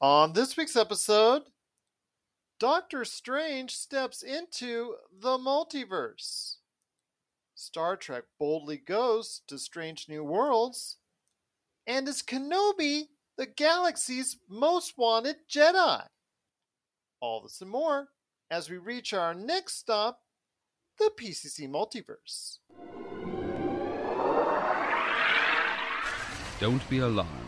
[0.00, 1.42] On this week's episode,
[2.60, 6.58] Doctor Strange steps into the multiverse.
[7.56, 10.98] Star Trek boldly goes to strange new worlds.
[11.84, 16.04] And is Kenobi the galaxy's most wanted Jedi?
[17.20, 18.10] All this and more
[18.52, 20.20] as we reach our next stop,
[21.00, 22.58] the PCC multiverse.
[26.60, 27.47] Don't be alarmed.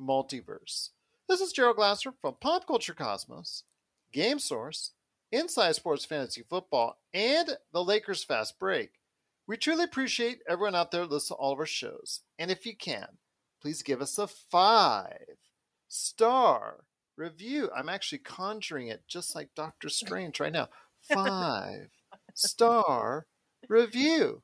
[0.00, 0.90] Multiverse.
[1.28, 3.64] This is Gerald Glasser from Pop Culture Cosmos,
[4.12, 4.92] Game Source,
[5.30, 8.92] Inside Sports Fantasy Football, and the Lakers Fast Break.
[9.46, 12.20] We truly appreciate everyone out there listening to all of our shows.
[12.38, 13.06] And if you can,
[13.60, 15.36] please give us a five
[15.88, 16.84] star
[17.16, 17.70] review.
[17.76, 20.68] I'm actually conjuring it just like Doctor Strange right now.
[21.02, 21.90] Five
[22.34, 23.26] star
[23.68, 24.42] review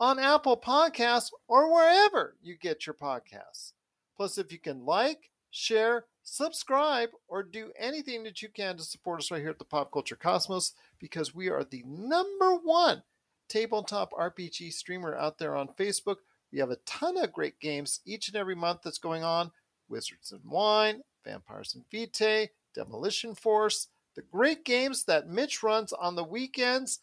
[0.00, 3.72] on Apple Podcasts or wherever you get your podcasts.
[4.16, 9.20] Plus, if you can like, share, subscribe, or do anything that you can to support
[9.20, 13.02] us right here at the Pop Culture Cosmos, because we are the number one
[13.48, 16.16] tabletop RPG streamer out there on Facebook.
[16.52, 19.50] We have a ton of great games each and every month that's going on
[19.88, 26.14] Wizards and Wine, Vampires and Vitae, Demolition Force, the great games that Mitch runs on
[26.14, 27.00] the weekends.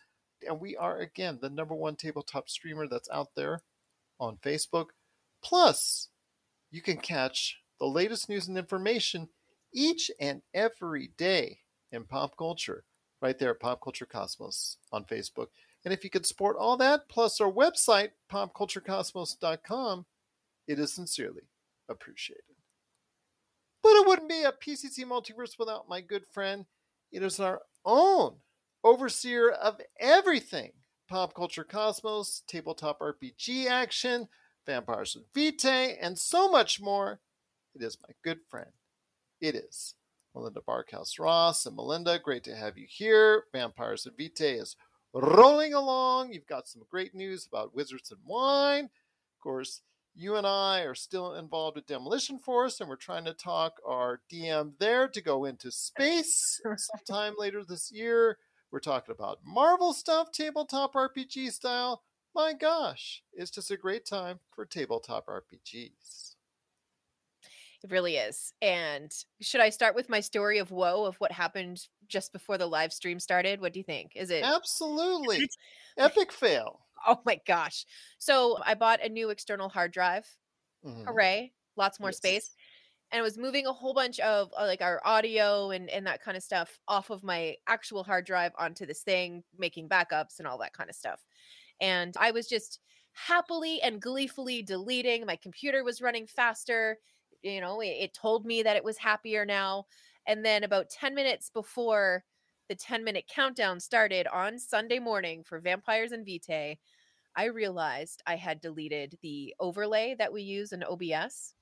[0.48, 3.62] And we are, again, the number one tabletop streamer that's out there
[4.20, 4.88] on Facebook.
[5.44, 6.10] Plus,
[6.72, 9.28] you can catch the latest news and information
[9.74, 11.60] each and every day
[11.92, 12.84] in pop culture
[13.22, 15.48] right there at Pop Culture Cosmos on Facebook.
[15.86, 20.06] And if you could support all that, plus our website, popculturecosmos.com,
[20.68, 21.44] it is sincerely
[21.90, 22.44] appreciated.
[23.84, 26.66] But it wouldn't be a PCC multiverse without my good friend.
[27.12, 28.36] It is our own
[28.84, 30.72] overseer of everything
[31.10, 34.28] pop culture cosmos, tabletop RPG action,
[34.66, 37.20] vampires and vitae, and so much more.
[37.76, 38.72] It is my good friend.
[39.40, 39.96] It is
[40.36, 41.66] Melinda Barkhouse Ross.
[41.66, 43.46] And Melinda, great to have you here.
[43.52, 44.76] Vampires and Vitae is
[45.14, 46.34] rolling along.
[46.34, 48.86] You've got some great news about Wizards and Wine.
[48.86, 49.82] Of course,
[50.16, 54.22] you and I are still involved with Demolition Force, and we're trying to talk our
[54.32, 58.38] DM there to go into space sometime later this year.
[58.72, 62.04] We're talking about Marvel stuff, tabletop RPG style.
[62.36, 66.36] My gosh, it's just a great time for tabletop RPGs.
[67.84, 68.54] It really is.
[68.62, 69.12] And
[69.42, 72.94] should I start with my story of woe of what happened just before the live
[72.94, 73.60] stream started?
[73.60, 74.16] What do you think?
[74.16, 75.50] Is it Absolutely.
[75.98, 76.86] Epic fail.
[77.08, 77.86] Oh my gosh.
[78.20, 80.38] So I bought a new external hard drive.
[80.84, 81.06] Mhm.
[81.08, 81.54] Hooray.
[81.78, 82.18] Lots more Yes.
[82.18, 82.56] space.
[83.12, 86.22] And I was moving a whole bunch of uh, like our audio and, and that
[86.22, 90.48] kind of stuff off of my actual hard drive onto this thing, making backups and
[90.48, 91.26] all that kind of stuff.
[91.82, 92.80] And I was just
[93.14, 95.26] happily and gleefully deleting.
[95.26, 96.98] My computer was running faster.
[97.42, 99.86] You know, it, it told me that it was happier now.
[100.28, 102.24] And then about 10 minutes before
[102.70, 106.78] the 10 minute countdown started on Sunday morning for Vampires and Vitae,
[107.36, 111.56] I realized I had deleted the overlay that we use in OBS.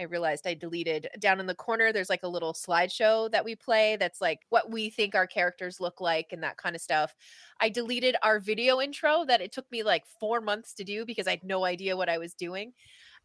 [0.00, 1.92] I realized I deleted down in the corner.
[1.92, 5.78] There's like a little slideshow that we play that's like what we think our characters
[5.78, 7.14] look like and that kind of stuff.
[7.60, 11.26] I deleted our video intro that it took me like four months to do because
[11.26, 12.72] I had no idea what I was doing.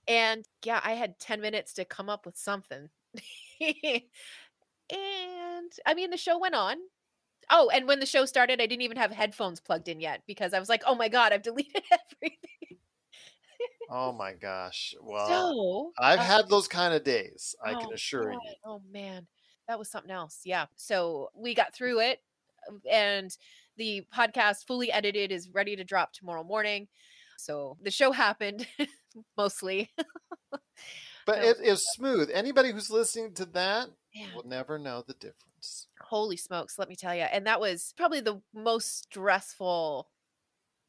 [0.07, 2.89] And yeah, I had 10 minutes to come up with something.
[3.61, 4.01] and
[5.85, 6.77] I mean, the show went on.
[7.51, 10.53] Oh, and when the show started, I didn't even have headphones plugged in yet because
[10.53, 12.39] I was like, oh my God, I've deleted everything.
[13.91, 14.95] Oh my gosh.
[15.01, 18.39] Well, so I've uh, had those kind of days, I can Oh, assure God.
[18.43, 18.53] you.
[18.65, 19.27] Oh man,
[19.67, 20.41] that was something else.
[20.43, 20.65] Yeah.
[20.75, 22.19] So we got through it,
[22.67, 23.35] um, and
[23.77, 26.87] the podcast fully edited is ready to drop tomorrow morning.
[27.37, 28.65] So the show happened
[29.37, 29.91] mostly.
[31.25, 32.29] But So- it is smooth.
[32.33, 33.89] Anybody who's listening to that
[34.35, 35.87] will never know the difference.
[36.01, 37.23] holy smokes, let me tell you.
[37.23, 40.07] And that was probably the most stressful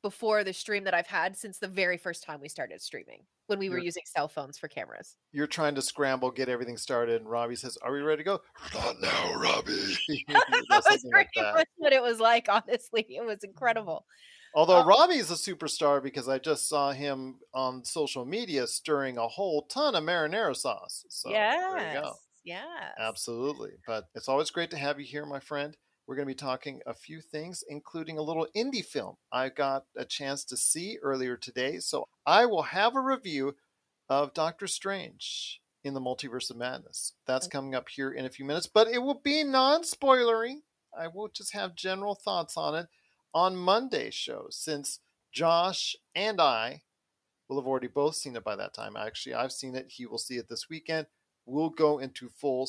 [0.06, 3.58] before the stream that I've had since the very first time we started streaming when
[3.58, 5.16] we were You're- using cell phones for cameras.
[5.32, 8.40] You're trying to scramble, get everything started, and Robbie says, Are we ready to go?
[8.74, 9.72] Not now, Robbie.
[10.28, 13.04] that was Something like much what it was like, honestly.
[13.08, 14.06] It was incredible.
[14.54, 14.86] Although Oh.
[14.86, 19.96] Robbie's a superstar because I just saw him on social media stirring a whole ton
[19.96, 21.04] of marinara sauce.
[21.08, 21.52] So there
[21.94, 22.06] you go.
[22.06, 22.14] yes.
[22.44, 22.64] Yeah.
[23.00, 23.72] Absolutely.
[23.88, 25.76] But it's always great to have you here, my friend.
[26.06, 29.86] We're going to be talking a few things, including a little indie film I got
[29.96, 31.78] a chance to see earlier today.
[31.78, 33.56] So I will have a review
[34.08, 37.12] of Doctor Strange in the Multiverse of Madness.
[37.26, 40.58] That's coming up here in a few minutes, but it will be non spoilery.
[40.96, 42.86] I will just have general thoughts on it
[43.34, 45.00] on Monday's show, since
[45.32, 46.82] Josh and I
[47.48, 48.96] will have already both seen it by that time.
[48.96, 49.86] Actually, I've seen it.
[49.88, 51.08] He will see it this weekend.
[51.44, 52.66] We'll go into full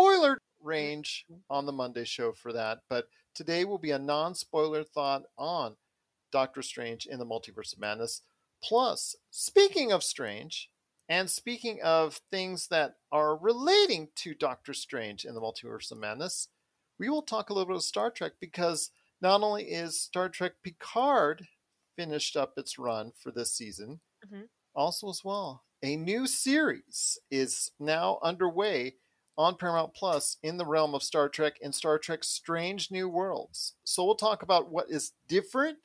[0.00, 2.78] spoiler range on the Monday show for that.
[2.88, 5.76] But today will be a non spoiler thought on
[6.32, 8.22] Doctor Strange in the Multiverse of Madness.
[8.62, 10.70] Plus, speaking of Strange,
[11.08, 16.48] and speaking of things that are relating to Doctor Strange in the Multiverse of Madness,
[16.98, 20.52] we will talk a little bit of Star Trek because not only is Star Trek
[20.62, 21.46] Picard
[21.96, 24.48] finished up its run for this season, Mhm.
[24.74, 28.96] also as well, a new series is now underway
[29.40, 33.72] on Paramount Plus in the realm of Star Trek and Star Trek Strange New Worlds.
[33.84, 35.78] So we'll talk about what is different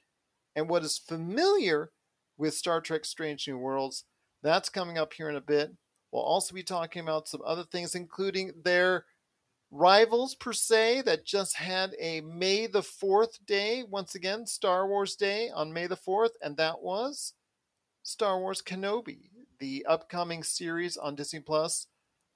[0.58, 1.92] and what is familiar
[2.38, 4.04] with Star Trek Strange New Worlds.
[4.44, 5.72] That's coming up here in a bit.
[6.12, 9.06] We'll also be talking about some other things, including their
[9.72, 15.16] rivals per se that just had a May the 4th day, once again, Star Wars
[15.16, 17.32] Day on May the 4th, and that was
[18.04, 19.30] Star Wars Kenobi,
[19.60, 21.88] the upcoming series on Disney Plus.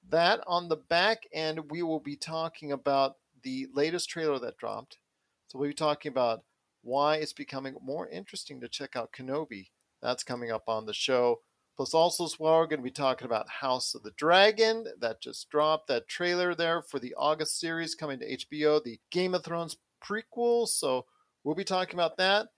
[0.08, 4.98] That on the back end, we will be talking about the latest trailer that dropped.
[5.46, 6.42] So we'll be talking about
[6.82, 9.68] why it's becoming more interesting to check out Kenobi.
[10.02, 11.40] That's coming up on the show.
[11.76, 15.22] Plus, also as well, we're going to be talking about House of the Dragon that
[15.22, 19.44] just dropped that trailer there for the August series coming to HBO, the Game of
[19.44, 20.68] Thrones prequel.
[20.68, 21.06] So
[21.42, 22.48] we'll be talking about that.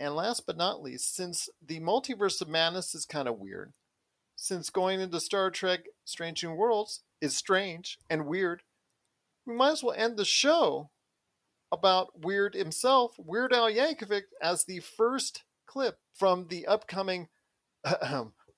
[0.00, 3.72] And last but not least, since the multiverse of madness is kind of weird,
[4.40, 8.62] since going into Star Trek Strange New Worlds is strange and weird,
[9.46, 10.88] we might as well end the show
[11.70, 17.28] about Weird himself, Weird Al Yankovic, as the first clip from the upcoming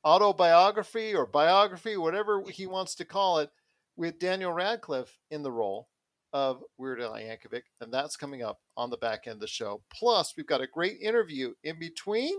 [0.07, 3.51] autobiography or biography, whatever he wants to call it,
[3.97, 5.89] with Daniel Radcliffe in the role
[6.33, 9.83] of Weird Al Yankovic, and that's coming up on the back end of the show.
[9.93, 12.35] Plus, we've got a great interview in between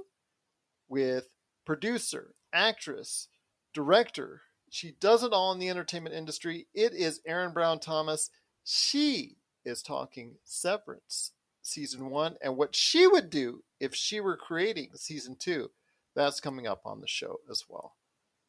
[0.88, 1.28] with
[1.66, 3.28] producer, actress,
[3.74, 4.42] director.
[4.70, 6.68] She does it all in the entertainment industry.
[6.74, 8.30] It is Erin Brown Thomas.
[8.64, 11.31] She is talking Severance
[11.62, 15.72] season one and what she would do if she were creating season two.
[16.16, 17.96] That's coming up on the show as well.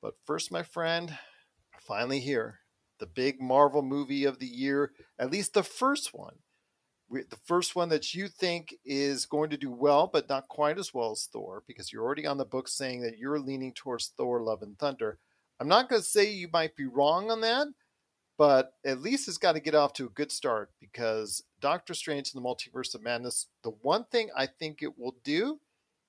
[0.02, 1.16] But first, my friend,
[1.80, 2.60] finally here,
[2.98, 6.36] the big Marvel movie of the year, at least the first one.
[7.10, 10.92] The first one that you think is going to do well, but not quite as
[10.92, 14.40] well as Thor, because you're already on the book saying that you're leaning towards Thor
[14.40, 15.18] Love and Thunder.
[15.60, 17.68] I'm not going to say you might be wrong on that,
[18.36, 22.32] but at least it's got to get off to a good start because Doctor Strange
[22.34, 25.60] and the Multiverse of Madness, the one thing I think it will do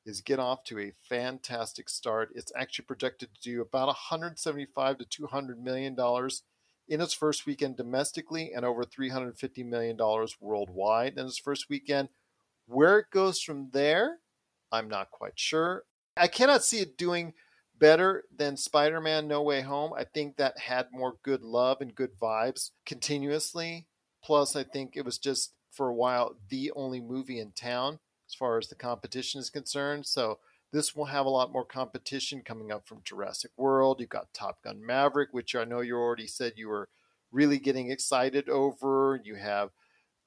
[0.06, 2.30] is get off to a fantastic start.
[2.36, 6.44] It's actually projected to do about 175 to 200 million dollars
[6.88, 12.10] in its first weekend domestically and over 350 million dollars worldwide in its first weekend.
[12.68, 14.20] Where it goes from there,
[14.72, 15.84] I'm not quite sure.
[16.18, 17.34] I cannot see it doing
[17.78, 19.94] better than Spider-Man No Way Home.
[19.94, 23.88] I think that had more good love and good vibes continuously.
[24.24, 28.34] Plus, I think it was just for a while the only movie in town as
[28.34, 30.06] far as the competition is concerned.
[30.06, 30.40] So
[30.76, 34.02] this will have a lot more competition coming up from Jurassic World.
[34.02, 36.90] You've got Top Gun Maverick, which I know you already said you were
[37.32, 39.18] really getting excited over.
[39.24, 39.70] You have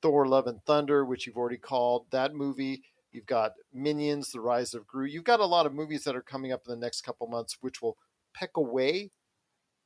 [0.00, 2.82] Thor Love and Thunder, which you've already called that movie.
[3.12, 5.04] You've got Minions, The Rise of Gru.
[5.04, 7.58] You've got a lot of movies that are coming up in the next couple months,
[7.60, 7.98] which will
[8.34, 9.10] peck away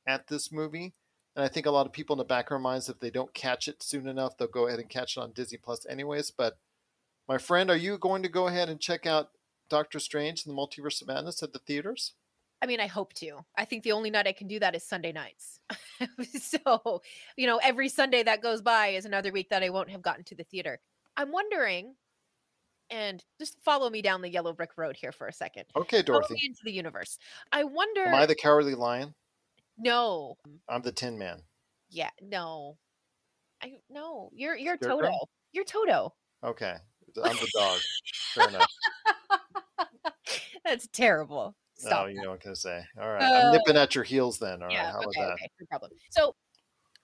[0.07, 0.95] at this movie.
[1.35, 3.11] And I think a lot of people in the back of their minds, if they
[3.11, 6.31] don't catch it soon enough, they'll go ahead and catch it on Disney Plus anyways.
[6.31, 6.59] But
[7.29, 9.31] my friend, are you going to go ahead and check out
[9.73, 12.13] Doctor Strange and the Multiverse of Madness at the theaters?
[12.61, 13.39] I mean, I hope to.
[13.57, 15.61] I think the only night I can do that is Sunday nights.
[16.39, 17.01] so,
[17.39, 20.25] you know, every Sunday that goes by is another week that I won't have gotten
[20.25, 20.79] to the theater.
[21.17, 21.95] I'm wondering,
[22.91, 25.65] and just follow me down the yellow brick road here for a second.
[25.75, 26.37] Okay, Dorothy.
[26.45, 27.19] into the universe.
[27.51, 28.03] I wonder.
[28.03, 29.15] Am I the Cowardly Lion?
[29.79, 30.37] no.
[30.69, 31.41] I'm the Tin Man.
[31.89, 32.11] Yeah.
[32.21, 32.77] No.
[33.63, 34.29] I no.
[34.35, 35.11] You're you're Toto.
[35.53, 36.13] You're Toto.
[36.45, 36.75] Okay,
[37.25, 37.81] I'm the dog.
[38.35, 38.67] Fair enough.
[40.65, 41.55] That's terrible.
[41.75, 42.05] Stop.
[42.05, 42.83] No, you know what I'm gonna say.
[43.01, 44.63] All right, I'm nipping at your heels then.
[44.63, 44.93] All right, yeah.
[44.93, 45.33] how about that?
[45.33, 45.51] Okay.
[45.61, 45.91] No problem.
[46.11, 46.35] So,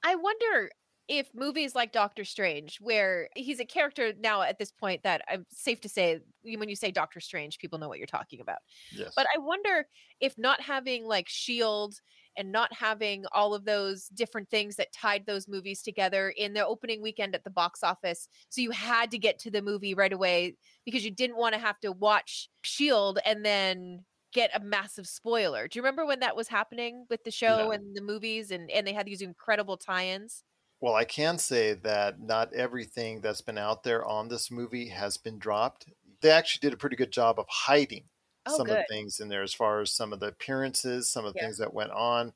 [0.04, 0.70] I wonder
[1.08, 5.46] if movies like Doctor Strange, where he's a character now at this point that I'm
[5.50, 8.58] safe to say, when you say Doctor Strange, people know what you're talking about.
[8.92, 9.12] Yes.
[9.16, 9.86] But I wonder
[10.20, 11.96] if not having like S.H.I.E.L.D.
[12.36, 16.66] and not having all of those different things that tied those movies together in the
[16.66, 18.28] opening weekend at the box office.
[18.48, 21.60] So you had to get to the movie right away because you didn't want to
[21.60, 23.20] have to watch S.H.I.E.L.D.
[23.24, 25.66] and then get a massive spoiler.
[25.68, 27.76] Do you remember when that was happening with the show Yeah.
[27.76, 30.44] and the movies and, and they had these incredible tie-ins?
[30.80, 35.16] Well, I can say that not everything that's been out there on this movie has
[35.16, 35.86] been dropped.
[36.20, 38.04] They actually did a pretty good job of hiding
[38.50, 41.24] Oh, some of the things in there as far as some of the appearances, some
[41.24, 41.46] of the Yeah.
[41.46, 42.34] things that went on.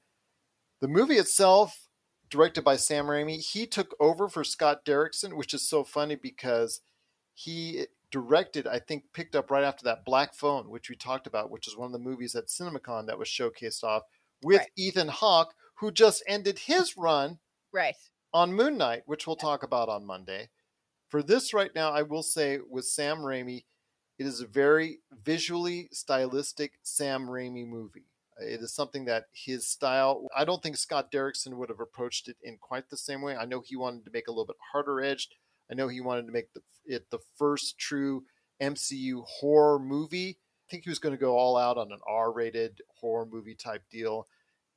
[0.80, 1.88] The movie itself,
[2.28, 6.80] directed by Sam Raimi, he took over for Scott Derrickson, which is so funny because
[7.34, 11.50] he directed, I think, picked up right after that Black Phone, which we talked about,
[11.50, 14.02] which is one of the movies at CinemaCon that was showcased off
[14.42, 14.72] with Right.
[14.76, 17.38] Ethan Hawke, who just ended his run
[17.70, 17.96] Right.
[18.34, 20.50] on Moon Knight, which we'll talk about on Monday.
[21.08, 23.64] For this right now, I will say with Sam Raimi,
[24.22, 28.04] it is a very visually stylistic Sam Raimi movie.
[28.38, 32.36] It is something that his style, I don't think Scott Derrickson would have approached it
[32.40, 33.34] in quite the same way.
[33.36, 35.34] I know he wanted to make a little bit harder edged.
[35.68, 38.22] I know he wanted to make the, it the first true
[38.60, 40.38] MCU horror movie.
[40.38, 43.56] I think he was going to go all out on an R rated horror movie
[43.56, 44.28] type deal.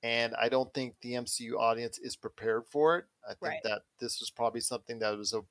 [0.02, 3.06] And I don't think the MCU audience is prepared for it.
[3.24, 3.64] I think Right.
[3.64, 5.42] that this was probably something that was a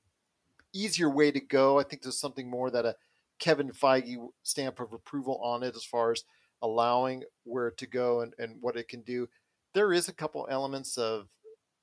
[0.72, 1.78] easier way to go.
[1.78, 2.96] I think there's something more that a
[3.38, 6.24] Kevin Feige stamp of approval on it as far as
[6.62, 9.28] allowing where to go and, and what it can do.
[9.74, 11.28] There is a couple elements of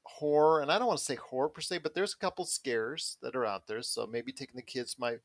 [0.04, 3.18] horror, and I don't want to say horror per se, but there's a couple scares
[3.22, 3.82] that are out there.
[3.82, 5.20] So maybe taking the kids might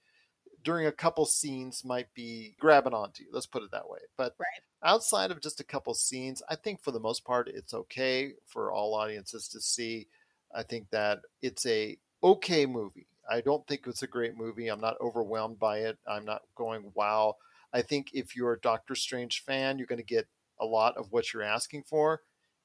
[0.62, 3.30] during a couple scenes might be grabbing onto you.
[3.33, 4.00] Let's put it that way.
[4.16, 4.62] But Right.
[4.83, 8.73] outside of just a couple scenes, I think for the most part it's okay for
[8.73, 10.09] all audiences to see.
[10.54, 13.06] I think that it's a okay movie.
[13.30, 14.68] I don't think it's a great movie.
[14.68, 15.99] I'm not overwhelmed by it.
[16.06, 17.37] I'm not going wow.
[17.73, 20.26] I think if you're a Doctor Strange fan, you're going to get
[20.61, 22.23] a lot of what you're asking for.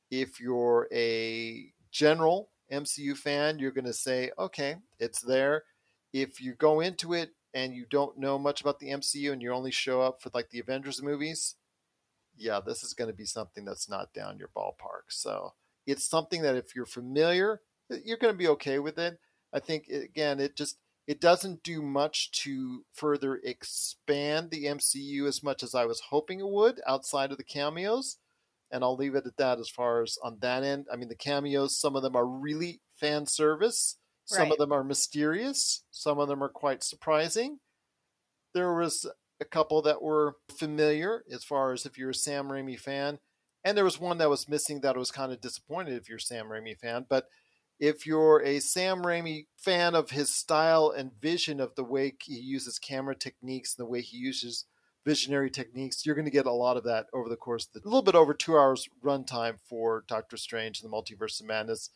[0.09, 5.63] If you're a general MCU fan, you're going to say, okay, it's there.
[6.13, 9.53] If you go into it and you don't know much about the MCU and you
[9.53, 11.55] only show up for like the Avengers movies,
[12.37, 15.09] yeah, this is going to be something that's not down your ballpark.
[15.09, 15.53] So
[15.85, 17.61] it's something that if you're familiar,
[18.05, 19.19] you're going to be okay with it.
[19.53, 20.77] I think again, it just
[21.07, 26.39] it doesn't do much to further expand the MCU as much as I was hoping
[26.39, 28.17] it would outside of the cameos.
[28.71, 30.87] And I'll leave it at that as far as on that end.
[30.91, 34.51] I mean, the cameos, some of them are really fan service, some Right.
[34.51, 37.59] of them are mysterious, some of them are quite surprising.
[38.53, 39.05] There was
[39.39, 43.19] a couple that were familiar as far as if you're a Sam Raimi fan,
[43.63, 46.17] and there was one that was missing that I was kind of disappointed if you're
[46.17, 47.05] a Sam Raimi fan.
[47.09, 47.27] But
[47.81, 52.35] if you're a Sam Raimi fan of his style and vision of the way he
[52.35, 54.65] uses camera techniques and the way he uses
[55.03, 57.79] visionary techniques, you're going to get a lot of that over the course of the,
[57.79, 61.89] a little bit over two hours runtime for Doctor Strange and the Multiverse of Madness.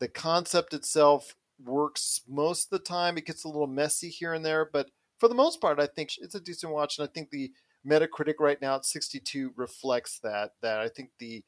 [0.00, 1.34] The concept itself
[1.64, 3.16] works most of the time.
[3.16, 6.10] It gets a little messy here and there, but for the most part, I think
[6.18, 7.52] it's a decent watch, and I think the
[7.88, 10.50] Metacritic right now at 62 reflects that.
[10.60, 11.42] That I think the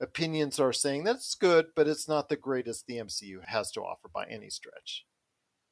[0.00, 4.08] opinions are saying that's good, but it's not the greatest the MCU has to offer
[4.08, 5.06] by any stretch.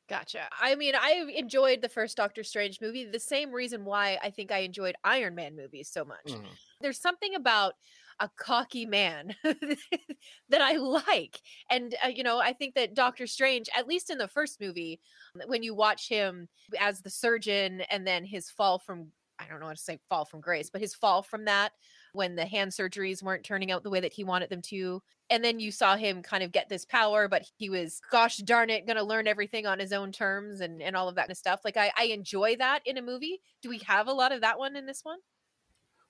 [0.09, 0.49] Gotcha.
[0.59, 4.51] I mean, I enjoyed the first Doctor Strange movie, the same reason why I think
[4.51, 6.33] I enjoyed Iron Man movies so much.
[6.33, 6.59] Mhm.
[6.81, 7.75] There's something about
[8.19, 11.43] a cocky man that I like.
[11.71, 14.99] And, uh, you know, I think that Doctor Strange, at least in the first movie,
[15.47, 16.49] when you watch him
[16.81, 20.25] as the surgeon and then his fall from, I don't know how to say fall
[20.25, 21.73] from grace, but his fall from that
[22.13, 25.03] when the hand surgeries weren't turning out the way that he wanted them to.
[25.31, 28.71] And then you saw him kind of get this power, but he was, gosh darn
[28.71, 31.31] it, going to learn everything on his own terms and, and all of that kind
[31.33, 31.61] of stuff.
[31.65, 33.41] Like, I, I enjoy that in a movie.
[33.63, 35.19] Do we have a lot of that one in this one?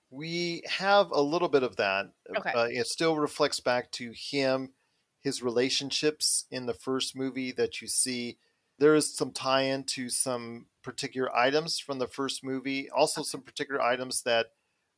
[0.09, 2.07] We have a little bit of that.
[2.35, 2.51] Okay.
[2.51, 4.73] Uh, it still reflects back to him,
[5.21, 8.37] his relationships in the first movie that you see.
[8.79, 13.41] There is some tie in to some particular items from the first movie, also some
[13.41, 14.47] particular items that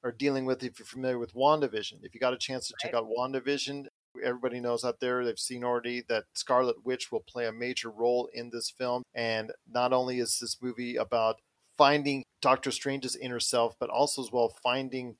[0.03, 2.03] are dealing with, if you're familiar with WandaVision.
[2.03, 3.85] If you got a chance to check out WandaVision,
[4.23, 8.29] everybody knows out there, they've seen already that Scarlet Witch will play a major role
[8.33, 9.03] in this film.
[9.13, 11.37] And not only is this movie about
[11.77, 15.15] finding Doctor Strange's inner self, but also as well finding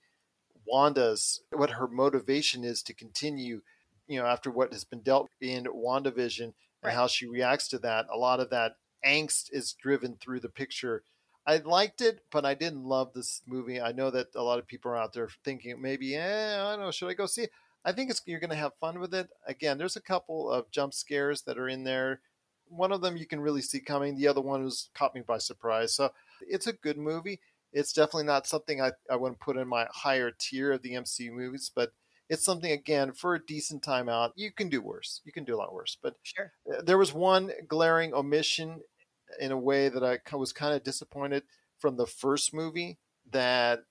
[0.65, 3.61] Wanda's what her motivation is to continue,
[4.07, 8.05] you know, after what has been dealt in WandaVision and how she reacts to that.
[8.13, 8.73] A lot of that
[9.05, 11.03] angst is driven through the picture.
[11.45, 13.81] I liked it, but I didn't love this movie.
[13.81, 16.81] I know that a lot of people are out there thinking maybe, eh, I don't
[16.81, 17.51] know, should I go see it?
[17.83, 19.29] I think it's, you're going to have fun with it.
[19.48, 22.21] Again, there's a couple of jump scares that are in there.
[22.67, 24.15] One of them you can really see coming.
[24.15, 25.95] The other one was caught me by surprise.
[25.95, 27.39] So it's a good movie.
[27.74, 31.31] It's definitely not something I, I wouldn't put in my higher tier of the MCU
[31.31, 31.93] movies, but
[32.29, 34.33] it's something again for a decent time out.
[34.36, 35.21] You can do worse.
[35.25, 35.98] You can do a lot worse.
[36.01, 36.53] But Sure.
[36.83, 38.81] there was one glaring omission
[39.39, 41.43] in a way that I was kind of disappointed
[41.79, 43.00] from the first movie
[43.31, 43.83] that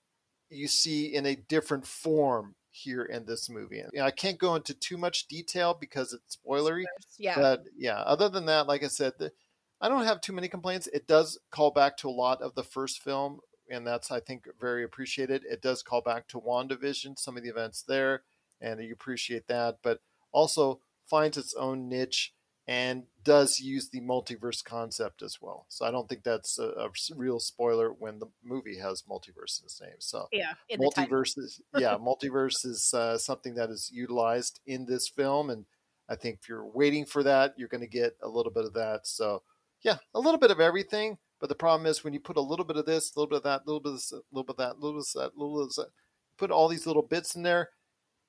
[0.49, 3.79] you see in a different form here in this movie.
[3.79, 6.85] And, I can't go into too much detail because it's spoilery.
[7.17, 7.35] Yeah.
[7.35, 9.31] But yeah, other than that, like I said, the,
[9.79, 10.87] I don't have too many complaints.
[10.87, 14.47] It does call back to a lot of the first film, and that's I think
[14.59, 15.43] very appreciated.
[15.49, 18.23] It does call back to WandaVision, some of the events there,
[18.61, 19.79] and you appreciate that.
[19.81, 19.99] But
[20.31, 22.33] also finds its own niche
[22.67, 25.65] and does use the multiverse concept as well.
[25.67, 29.65] So I don't think that's a, a real spoiler when the movie has multiverse in
[29.65, 29.95] its name.
[29.99, 30.53] So yeah.
[30.69, 31.17] In the title.
[31.17, 35.65] multiverse is yeah multiverse is uh, something that is utilized in this film and
[36.09, 38.73] i think if you're waiting for that you're going to get a little bit of
[38.73, 39.41] that so
[39.81, 42.65] yeah a little bit of everything but the problem is when you put a little
[42.65, 44.43] bit of this a little bit of that a little bit of this, a little
[44.43, 45.91] bit of that a little bit of that a little bit of that
[46.37, 47.69] put all these little bits in there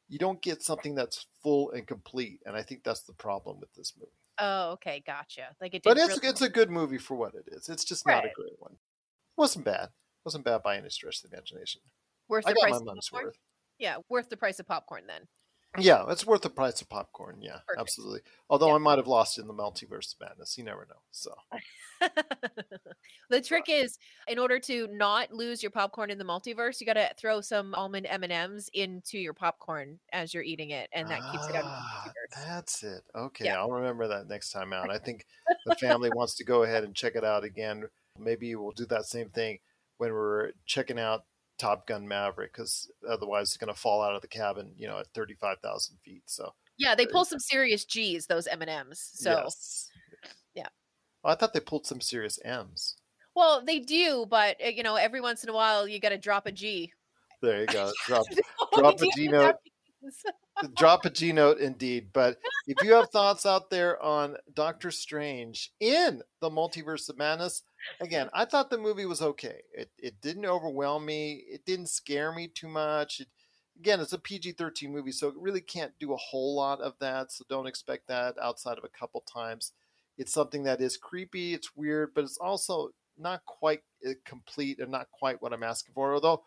[0.08, 3.72] you don't get something that's full and complete and i think that's the problem with
[3.74, 4.10] this movie
[4.44, 5.54] Oh, okay, gotcha.
[5.60, 8.06] Like it but it's really- it's a good movie for what it is it's just
[8.06, 8.76] not a great one
[9.36, 9.88] wasn't bad
[10.24, 11.80] wasn't bad by any stretch of the imagination
[12.28, 13.26] worth i the got price my of money's popcorn.
[13.26, 13.38] worth
[13.78, 15.22] Yeah, worth the price of popcorn then.
[15.78, 17.38] Yeah, it's worth the price of popcorn.
[17.40, 17.80] Yeah, Perfect.
[17.80, 18.20] absolutely.
[18.50, 18.74] Although Yeah.
[18.74, 20.58] I might have lost in the multiverse madness.
[20.58, 21.00] You never know.
[21.12, 21.34] So
[23.30, 23.98] the trick is,
[24.28, 27.74] in order to not lose your popcorn in the multiverse, you got to throw some
[27.74, 31.54] almond M and M's into your popcorn as you're eating it, and that keeps it
[31.54, 32.44] out of the Ah, multiverse.
[32.46, 33.02] That's it.
[33.14, 33.58] Okay, Yeah.
[33.58, 34.90] I'll remember that next time out.
[34.90, 35.24] I think
[35.64, 37.84] the family wants to go ahead and check it out again.
[38.18, 39.58] Maybe we'll do that same thing
[39.96, 41.22] when we're checking out
[41.58, 44.98] Top Gun Maverick, because otherwise it's going to fall out of the cabin, you know,
[44.98, 46.22] at thirty-five thousand feet.
[46.26, 49.10] So Yeah, they pull some serious G's, those M and M's.
[49.14, 49.88] So, yes.
[50.54, 50.68] yeah.
[51.24, 52.96] Oh, I thought they pulled some serious M's.
[53.34, 56.18] well, they do, but uh, you know, every once in a while, you got to
[56.18, 56.92] drop a G.
[57.40, 57.90] There you go.
[58.06, 58.24] Drop
[58.74, 59.56] drop a idea note.
[60.76, 62.08] drop a G note indeed.
[62.12, 67.62] But if you have thoughts out there on Doctor Strange in the Multiverse of Madness,
[68.00, 69.60] again, I thought the movie was okay.
[69.72, 71.44] It it didn't overwhelm me.
[71.48, 73.20] It didn't scare me too much.
[73.20, 73.28] It,
[73.78, 76.94] again, it's a PG thirteen movie, so it really can't do a whole lot of
[77.00, 77.32] that.
[77.32, 79.72] So don't expect that outside of a couple times.
[80.18, 81.54] It's something that is creepy.
[81.54, 85.94] It's weird, but it's also not quite uh, complete and not quite what I'm asking
[85.94, 86.14] for.
[86.14, 86.42] Although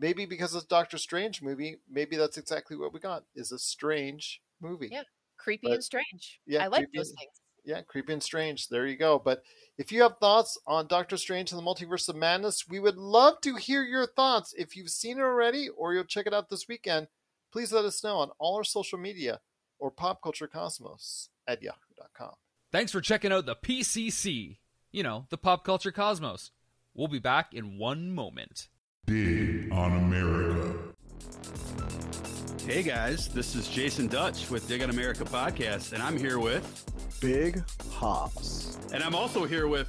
[0.00, 4.40] maybe because it's Doctor Strange movie, maybe that's exactly what we got is a strange
[4.60, 4.88] movie.
[4.90, 5.02] Yeah,
[5.36, 6.40] Creepy But- and strange.
[6.46, 7.40] yeah, I like creepy those and- things.
[7.62, 8.68] Yeah, creepy and strange.
[8.68, 9.18] There you go.
[9.18, 9.42] But
[9.76, 13.38] if you have thoughts on Doctor Strange and the Multiverse of Madness, we would love
[13.42, 14.54] to hear your thoughts.
[14.56, 17.08] If you've seen it already or you'll check it out this weekend,
[17.52, 19.42] please let us know on all our social media
[19.78, 22.34] or popculturecosmos at yahoo.com.
[22.72, 24.58] Thanks for checking out the PCC.
[24.90, 26.52] You know, the Pop Culture Cosmos.
[26.94, 28.68] We'll be back in one moment.
[29.06, 30.74] Dig on America.
[32.64, 36.84] Hey guys, this is Jason Dutch with Dig on America podcast, and I'm here with,
[37.20, 37.60] Big
[37.90, 38.78] Hops.
[38.92, 39.88] and I'm also here with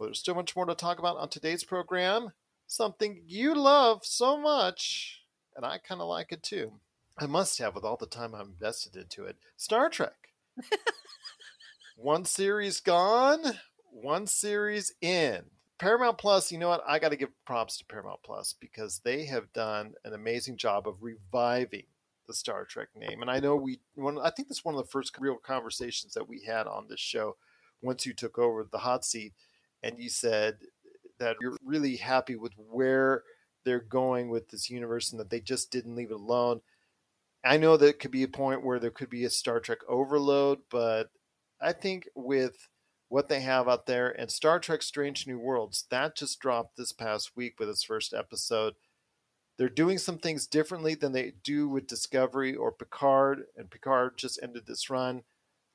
[0.00, 2.32] Well, there's still much more to talk about on today's program.
[2.66, 5.20] Something you love so much,
[5.54, 6.72] and I kind of like it too.
[7.18, 9.36] I must have with all the time I'm invested into it.
[9.58, 10.30] Star Trek.
[11.98, 13.58] one series gone,
[13.90, 15.42] one series in.
[15.78, 16.82] Paramount Plus, you know what?
[16.88, 20.88] I got to give props to Paramount Plus because they have done an amazing job
[20.88, 21.84] of reviving
[22.26, 23.20] the Star Trek name.
[23.20, 26.14] And I know we, one, I think this is one of the first real conversations
[26.14, 27.36] that we had on this show
[27.82, 29.34] once you took over the hot seat
[29.82, 30.58] and you said
[31.18, 33.22] that you're really happy with where
[33.64, 36.60] they're going with this universe and that they just didn't leave it alone.
[37.44, 40.60] I know that could be a point where there could be a Star Trek overload,
[40.70, 41.10] but
[41.60, 42.68] I think with
[43.08, 46.92] what they have out there and Star Trek Strange New Worlds, that just dropped this
[46.92, 48.74] past week with its first episode.
[49.58, 54.40] They're doing some things differently than they do with Discovery or Picard, and Picard just
[54.42, 55.22] ended this run.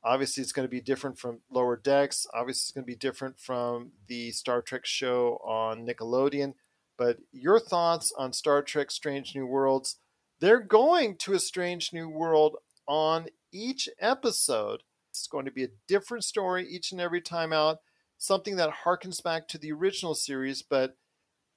[0.05, 2.27] Obviously, it's going to be different from Lower Decks.
[2.31, 6.53] Obviously, it's going to be different from the Star Trek show on Nickelodeon.
[6.95, 9.97] But your thoughts on Star Trek Strange New Worlds?
[10.39, 14.83] They're going to a strange new world on each episode.
[15.09, 17.79] It's going to be a different story each and every time out,
[18.17, 20.61] something that harkens back to the original series.
[20.61, 20.97] But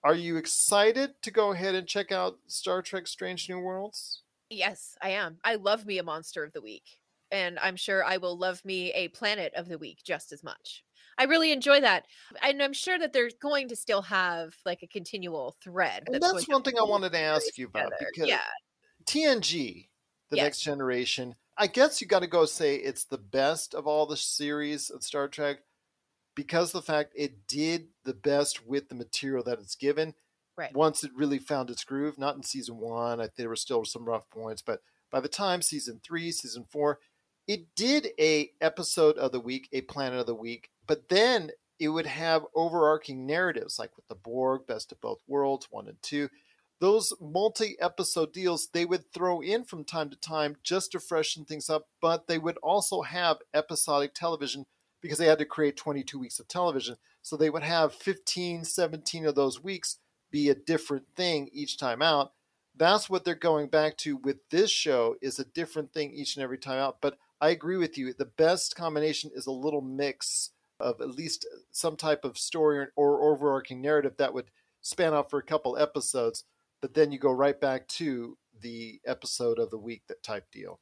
[0.02, 4.22] are you excited to go ahead and check out Star Trek Strange New Worlds?
[4.48, 5.38] Yes, I am.
[5.44, 6.84] I love me a monster of the week.
[7.30, 10.84] And I'm sure I will love me a planet of the week just as much.
[11.18, 12.06] I really enjoy that.
[12.42, 16.04] And I'm sure that they're going to still have like a continual thread.
[16.06, 18.10] And that's one thing I wanted to ask you about together.
[18.14, 18.40] because yeah.
[19.04, 19.88] TNG,
[20.30, 20.44] the Yes.
[20.44, 24.16] next generation, I guess you got to go say it's the best of all the
[24.16, 25.58] series of Star Trek
[26.36, 30.14] because the fact it did the best with the material that it's given.
[30.56, 30.74] Right.
[30.74, 33.84] Once it really found its groove, not in season one, I think there were still
[33.84, 36.98] some rough points, but by the time season three, season four,
[37.48, 41.88] it did a episode of the week, a planet of the week, but then it
[41.88, 46.28] would have overarching narratives like with the Borg, Best of Both Worlds, one and two.
[46.80, 51.44] Those multi episode deals they would throw in from time to time just to freshen
[51.44, 54.66] things up, but they would also have episodic television
[55.00, 56.96] because they had to create 22 weeks of television.
[57.22, 59.96] So they would have 15, 17 of those weeks
[60.30, 62.32] be a different thing each time out.
[62.76, 66.44] That's what they're going back to with this show is a different thing each and
[66.44, 66.98] every time out.
[67.00, 68.12] But I agree with you.
[68.12, 72.92] The best combination is a little mix of at least some type of story or,
[72.96, 76.44] or overarching narrative that would span out for a couple episodes,
[76.80, 80.80] but then you go right back to the episode of the week that type deal.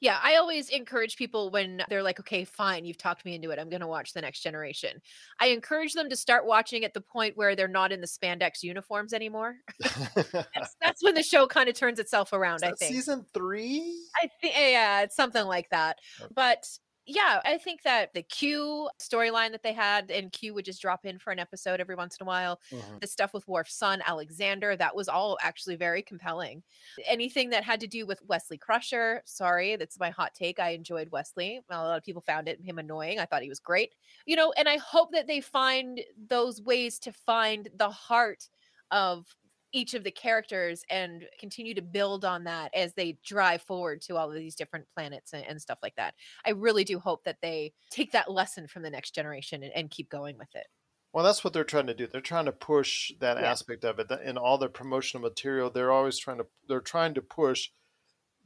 [0.00, 3.58] Yeah, I always encourage people when they're like, okay, fine, you've talked me into it.
[3.58, 5.00] I'm going to watch The Next Generation.
[5.40, 8.62] I encourage them to start watching at the point where they're not in the spandex
[8.62, 9.56] uniforms anymore.
[10.32, 12.92] That's, that's when the show kind of turns itself around, I think.
[12.92, 13.98] season three?
[14.22, 15.98] I think, yeah, it's something like that.
[16.34, 16.64] But
[17.06, 21.04] yeah, I think that the Q storyline that they had, and Q would just drop
[21.06, 22.60] in for an episode every once in a while.
[22.70, 23.00] Mhm.
[23.00, 26.62] The stuff with Worf's son, Alexander, that was all actually very compelling.
[27.04, 30.58] Anything that had to do with Wesley Crusher, sorry, that's my hot take.
[30.58, 31.60] I enjoyed Wesley.
[31.70, 33.18] A lot of people found it him annoying.
[33.20, 33.94] I thought he was great.
[34.26, 38.48] You know, and I hope that they find those ways to find the heart
[38.90, 39.34] of
[39.72, 44.16] each of the characters and continue to build on that as they drive forward to
[44.16, 46.14] all of these different planets and, and stuff like that.
[46.44, 49.90] I really do hope that they take that lesson from the next generation and, and
[49.90, 50.66] keep going with it.
[51.12, 52.06] Well, that's what they're trying to do.
[52.06, 53.50] They're trying to push that Yeah.
[53.50, 55.70] aspect of it in all their promotional material.
[55.70, 57.70] They're always trying to they're trying to push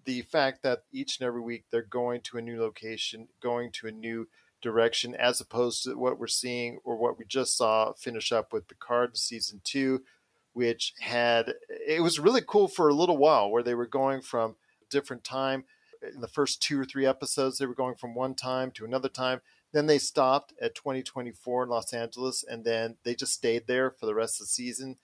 [0.05, 3.87] the fact that each and every week they're going to a new location, going to
[3.89, 4.29] a new
[4.63, 8.69] direction, as opposed to what we're seeing or what we just saw finish up with
[8.69, 10.05] Picard season two,
[10.53, 14.57] which had it was really cool for a little while where they were going from
[14.91, 15.65] different time.
[16.03, 19.09] In the first two or three episodes, they were going from one time to another
[19.09, 19.41] time.
[19.73, 24.07] Then they stopped at 2024 in Los Angeles, and then they just stayed there for
[24.07, 24.97] the rest of the season.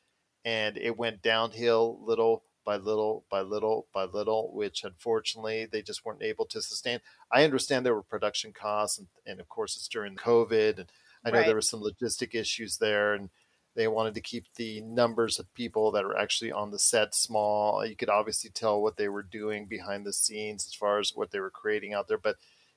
[0.44, 6.04] And it went downhill little by little by little by little, which unfortunately they just
[6.04, 7.00] weren't able to sustain.
[7.30, 10.90] I understand there were production costs, and, and of course it's during COVID, and
[11.24, 11.46] I know Right.
[11.46, 13.30] there were some logistic issues there, and
[13.76, 17.84] they wanted to keep the numbers of people that are actually on the set small.
[17.84, 21.30] You could obviously tell what they were doing behind the scenes as far as what
[21.30, 22.36] they were creating out there, but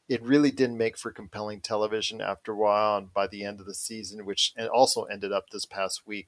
[0.10, 2.98] it really didn't make for compelling television after a while.
[2.98, 6.28] And by the end of the season, which also ended up this past week,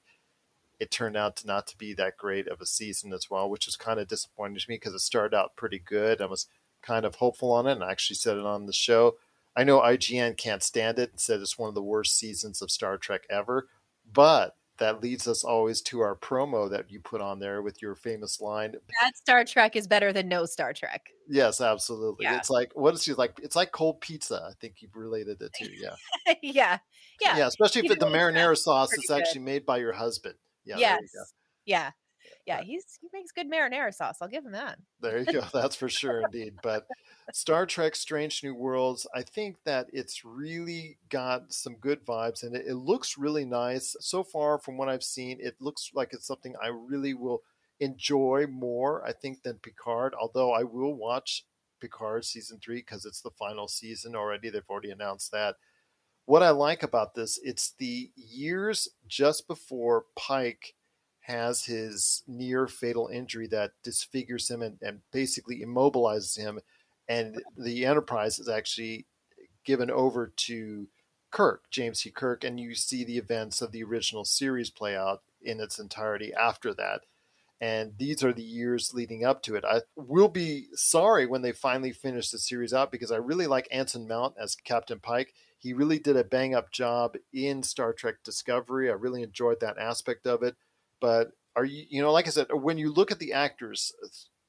[0.80, 3.66] it turned out to not to be that great of a season as well, which
[3.66, 6.22] was kind of disappointing to me because it started out pretty good.
[6.22, 6.48] I was
[6.82, 9.18] kind of hopeful on it, and I actually said it on the show.
[9.56, 12.72] I know IGN can't stand it and said it's one of the worst seasons of
[12.72, 13.68] Star Trek ever,
[14.12, 17.96] but that leads us always to our promo that you put on there with your
[17.96, 18.74] famous line.
[19.02, 21.06] That Star Trek is better than no Star Trek.
[21.30, 22.26] Yes, absolutely.
[22.26, 22.38] Yeah.
[22.38, 23.40] It's like what is she like?
[23.42, 24.44] It's like cold pizza.
[24.50, 25.70] I think you've related it to.
[25.72, 25.96] Yeah,
[26.42, 26.78] yeah.
[27.22, 27.38] Yeah.
[27.38, 27.48] yeah.
[27.48, 29.28] Especially if You the know, marinara sauce is pretty good.
[29.28, 30.36] actually made by your husband.
[30.66, 30.90] Yeah, yes.
[30.90, 31.24] there you go.
[31.66, 31.92] Yeah.
[32.46, 32.62] Yeah.
[32.62, 34.18] He's he makes good marinara sauce.
[34.22, 34.80] I'll give him that.
[35.00, 35.44] There you go.
[35.54, 36.56] That's for sure, indeed.
[36.62, 36.88] But
[37.34, 42.56] Star Trek: Strange New Worlds, I think that it's really got some good vibes, and
[42.56, 44.58] it, it looks really nice so far.
[44.58, 47.44] From what I've seen, it looks like it's something I really will
[47.80, 49.06] enjoy more.
[49.06, 50.14] I think than Picard.
[50.20, 51.46] Although I will watch
[51.80, 54.50] Picard season three because it's the final season already.
[54.50, 55.56] They've already announced that.
[56.26, 60.76] What I like about this, it's the years just before Pike
[61.22, 66.60] has his near fatal injury that disfigures him and, and basically immobilizes him.
[67.08, 69.06] And the Enterprise is actually
[69.64, 70.88] given over to
[71.30, 72.12] Kirk, James T.
[72.12, 76.34] Kirk, and you see the events of the original series play out in its entirety
[76.34, 77.02] after that.
[77.62, 79.64] And these are the years leading up to it.
[79.64, 83.68] I will be sorry when they finally finish the series out because I really like
[83.72, 85.36] Anson Mount as Captain Pike.
[85.60, 88.90] He really did a bang up job in Star Trek Discovery.
[88.90, 90.56] I really enjoyed that aspect of it.
[91.02, 93.92] But are you, you know, like I said, when you look at the actors,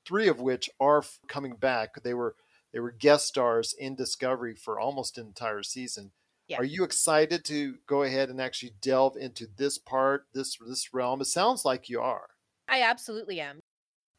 [0.06, 2.36] three of which are coming back, they were
[2.72, 6.12] They were guest stars in Discovery for almost an entire season.
[6.48, 6.58] Yeah.
[6.58, 11.20] Are you excited to go ahead and actually delve into this part, this this realm?
[11.20, 12.28] It sounds like you are.
[12.68, 13.60] I absolutely am.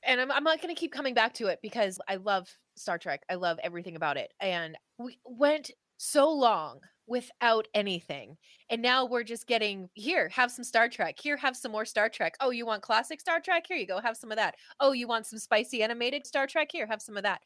[0.06, 2.98] And I'm, I'm not going to keep coming back to it because I love Star
[2.98, 3.22] Trek.
[3.30, 4.32] I love everything about it.
[4.40, 5.72] And we went
[6.04, 8.38] so long without anything.
[8.70, 11.16] And now we're just getting here, have some Star Trek.
[11.20, 12.36] Here, have some more Star Trek.
[12.40, 13.66] Oh, you want classic Star Trek?
[13.68, 14.56] Here you go, have some of that.
[14.80, 16.70] Oh, you want some spicy animated Star Trek?
[16.72, 17.42] Here, have some of that.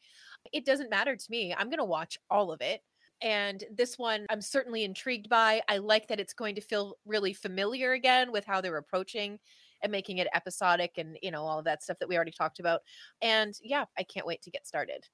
[0.52, 1.54] It doesn't matter to me.
[1.56, 2.82] I'm going to watch all of it.
[3.20, 5.60] And this one, I'm certainly intrigued by.
[5.68, 9.38] I like that it's going to feel really familiar again with how they're approaching
[9.82, 12.60] and making it episodic and, you know, all of that stuff that we already talked
[12.60, 12.80] about.
[13.22, 15.04] And yeah, I can't wait to get started.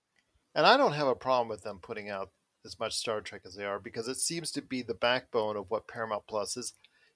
[0.55, 2.31] And I don't have a problem with them putting out
[2.65, 5.71] as much Star Trek as they are because it seems to be the backbone of
[5.71, 6.73] what Paramount Plus is.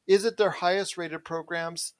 [0.07, 1.95] Is it their highest rated programs?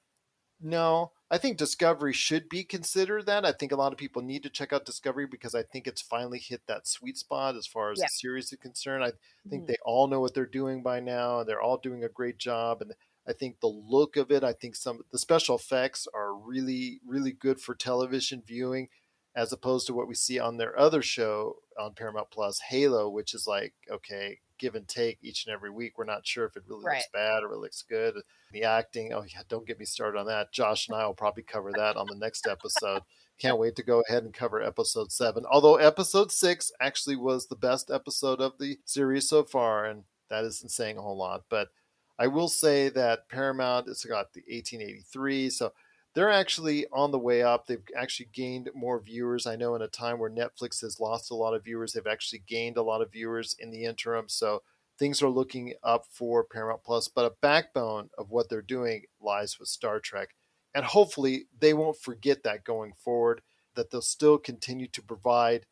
[0.59, 1.11] No.
[1.31, 3.45] I think Discovery should be considered that.
[3.45, 6.01] I think a lot of people need to check out Discovery because I think it's
[6.01, 8.05] finally hit that sweet spot as far as Yeah.
[8.05, 9.03] the series is concerned.
[9.03, 9.13] I
[9.49, 9.67] think Mhm.
[9.67, 11.39] they all know what they're doing by now.
[11.39, 12.81] And they're all doing a great job.
[12.81, 12.95] And
[13.27, 17.31] I think the look of it, I think some the special effects are really, really
[17.31, 18.89] good for television viewing
[19.35, 23.33] as opposed to what we see on their other show on Paramount Plus, Halo, which
[23.33, 25.97] is like, okay, give and take each and every week.
[25.97, 26.95] We're not sure if it really Right.
[26.97, 28.15] looks bad or it looks good.
[28.51, 30.51] The acting, oh yeah, don't get me started on that.
[30.51, 33.03] Josh and I will probably cover that on the next episode.
[33.37, 35.45] Can't wait to go ahead and cover episode seven.
[35.49, 40.43] Although episode six actually was the best episode of the series so far, and that
[40.43, 41.43] isn't saying a whole lot.
[41.49, 41.69] But
[42.17, 45.71] I will say that Paramount it's got the 1883, so
[46.19, 47.65] they're actually on the way up.
[47.65, 49.47] They've actually gained more viewers.
[49.47, 52.43] I know in a time where Netflix has lost a lot of viewers, they've actually
[52.45, 54.25] gained a lot of viewers in the interim.
[54.27, 54.61] So
[54.97, 57.07] things are looking up for Paramount Plus.
[57.07, 60.35] But a backbone of what they're doing lies with Star Trek.
[60.75, 63.41] And hopefully they won't forget that going forward,
[63.75, 65.67] that they'll still continue to provide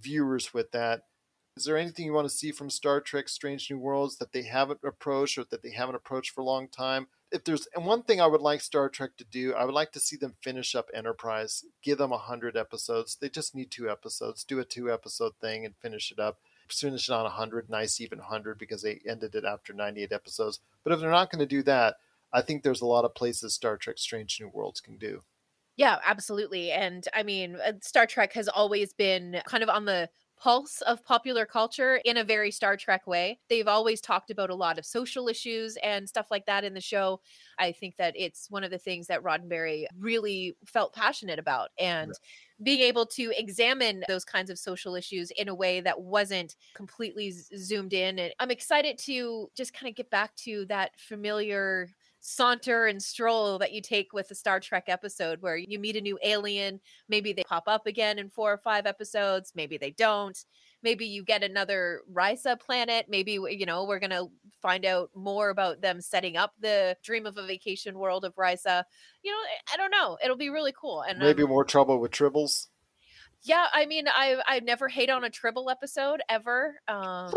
[0.00, 1.02] viewers with that.
[1.60, 4.44] Is there anything you want to see from Star Trek Strange New Worlds that they
[4.44, 7.08] haven't approached or that they haven't approached for a long time?
[7.30, 9.92] If there's and one thing I would like Star Trek to do, I would like
[9.92, 13.18] to see them finish up Enterprise, give them a hundred episodes.
[13.20, 14.42] They just need two episodes.
[14.42, 16.38] Do a two episode thing and finish it up.
[16.70, 20.12] Finish it on a hundred, nice even hundred because they ended it after ninety eight
[20.12, 20.60] episodes.
[20.82, 21.96] But if they're not going to do that,
[22.32, 25.20] I think there's a lot of places Star Trek Strange New Worlds can do.
[25.76, 26.72] Yeah, absolutely.
[26.72, 30.08] And I mean, uh, Star Trek has always been kind of on the
[30.40, 33.38] pulse of popular culture in a very Star Trek way.
[33.48, 36.80] They've always talked about a lot of social issues and stuff like that in the
[36.80, 37.20] show.
[37.58, 41.70] I think that it's one of the things that Roddenberry really felt passionate about.
[41.78, 42.12] And
[42.62, 47.32] being able to examine those kinds of social issues in a way that wasn't completely
[47.56, 48.18] zoomed in.
[48.18, 51.88] And I'm excited to just kind of get back to that familiar
[52.20, 56.00] saunter and stroll that you take with a Star Trek episode where you meet a
[56.00, 56.80] new alien.
[57.08, 59.52] Maybe they pop up again in four or five episodes.
[59.54, 60.38] Maybe they don't.
[60.82, 63.06] Maybe you get another Risa planet.
[63.08, 64.30] Maybe, you know, we're going to
[64.62, 68.84] find out more about them setting up the dream of a vacation world of Risa.
[69.22, 69.38] You know,
[69.72, 70.16] I don't know.
[70.24, 71.02] It'll be really cool.
[71.02, 72.68] And Maybe um, more trouble with tribbles.
[73.42, 76.80] yeah, I mean, I I never hate on a Tribble episode ever.
[76.88, 77.32] Um,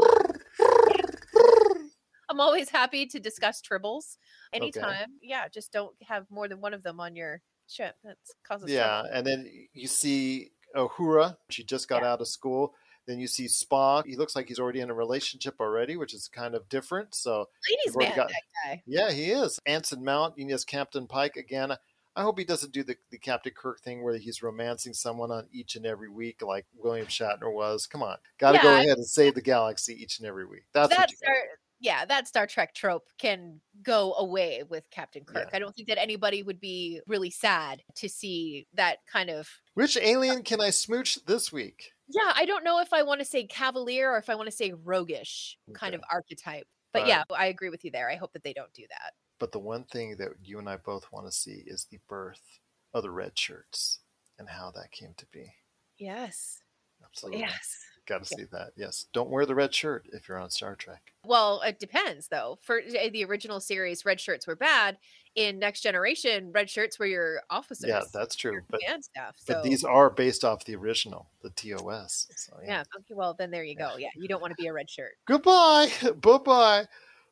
[2.33, 4.17] I'm always happy to discuss Tribbles
[4.51, 5.11] anytime.
[5.21, 7.95] Yeah, just don't have more than one of them on your ship.
[8.03, 8.17] That
[8.47, 9.09] causes Yeah, trouble.
[9.13, 11.37] and then you see Uhura.
[11.49, 12.73] She just got out of school.
[13.05, 14.05] Then you see Spock.
[14.07, 17.13] He looks like he's already in a relationship already, which is kind of different.
[17.13, 18.83] So Ladies man, got- that guy.
[18.87, 19.59] yeah, he is.
[19.65, 21.73] Anson Mount, you know Captain Pike again.
[22.15, 25.47] I hope he doesn't do the, the Captain Kirk thing where he's romancing someone on
[25.51, 27.87] each and every week like William Shatner was.
[27.87, 30.45] Come on, got to go Yeah, I- ahead and save the galaxy each and every
[30.45, 30.63] week.
[30.73, 31.35] That's, That's our
[31.83, 35.49] yeah, that Star Trek trope can go away with Captain Kirk.
[35.51, 35.55] Yeah.
[35.55, 39.97] I don't think that anybody would be really sad to see that kind of Which
[39.97, 41.91] alien can I smooch this week?
[42.07, 44.55] yeah, I don't know if I want to say cavalier or if I want to
[44.55, 46.01] say roguish kind Okay.
[46.01, 46.67] of archetype.
[46.93, 48.09] But yeah, I agree with you there.
[48.09, 49.13] I hope that they don't do that.
[49.39, 52.59] But the one thing that you and I both want to see is the birth
[52.93, 53.99] of the red shirts
[54.39, 55.51] and how that came to be.
[55.97, 56.59] Yes.
[57.03, 57.41] Absolutely.
[57.41, 57.75] Yes.
[58.05, 58.71] Got to see that.
[58.75, 59.05] Yes.
[59.13, 61.13] Don't wear the red shirt if you're on Star Trek.
[61.25, 62.59] Well, it depends though.
[62.61, 64.97] For uh, the original series, red shirts were bad.
[65.35, 67.89] In Next Generation, red shirts were your officers.
[67.89, 68.61] Yeah, that's true.
[68.69, 68.81] But.
[68.85, 72.27] So but these are based off the original, the TOS.
[72.35, 72.83] So, yeah.
[72.95, 73.13] Okay.
[73.15, 73.95] Well, then there you go.
[73.97, 75.13] Yeah, you don't want to be a red shirt.
[75.25, 75.89] Goodbye.
[76.21, 76.85] Bye bye.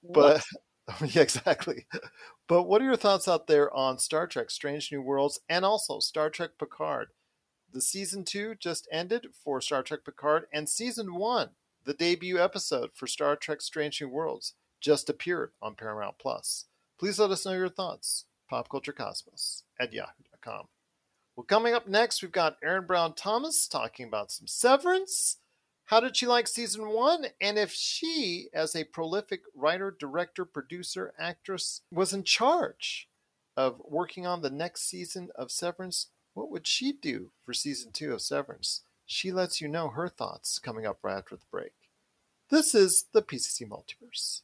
[0.03, 0.43] But
[1.05, 1.85] yeah, exactly.
[2.47, 5.99] But what are your thoughts out there on Star Trek Strange New Worlds and also
[5.99, 7.09] Star Trek Picard?
[7.73, 11.51] The season two just ended for Star Trek Picard, and season one,
[11.85, 16.65] the debut episode for Star Trek Strange New Worlds, just appeared on Paramount Plus.
[16.99, 18.25] Please let us know your thoughts.
[18.51, 20.65] PopCultureCosmos at yahoo.com.
[21.37, 25.37] Well, coming up next, we've got Aaron Brown Thomas talking about some severance,
[25.85, 27.27] How did she like season one?
[27.39, 33.09] And if she, as a prolific writer, director, producer, actress, was in charge
[33.57, 38.13] of working on the next season of Severance, what would she do for season two
[38.13, 38.81] of Severance?
[39.05, 41.73] She lets you know her thoughts coming up right after the break.
[42.49, 44.41] This is the PCC Multiverse.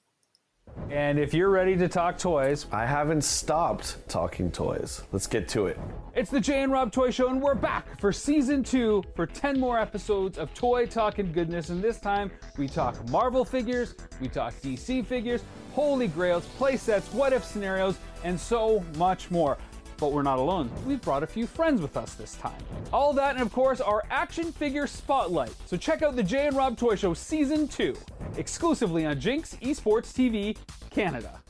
[0.89, 5.01] And if you're ready to talk toys, I haven't stopped talking toys.
[5.13, 5.79] Let's get to it.
[6.13, 9.59] it's the Jay and Rob Toy Show, and we're back for season two for 10
[9.59, 11.69] more episodes of toy talk and goodness.
[11.69, 15.41] And this time we talk Marvel figures, we talk DC figures,
[15.73, 19.57] holy grails, play sets, what if scenarios, and so much more.
[19.97, 20.69] But we're not alone.
[20.85, 22.61] We've brought a few friends with us this time.
[22.93, 25.53] All that, and of course, our action figure spotlight.
[25.65, 27.95] So check out the Jay and Rob Toy Show Season 2,
[28.37, 30.55] exclusively on Jinx Esports TV
[30.91, 31.41] Canada.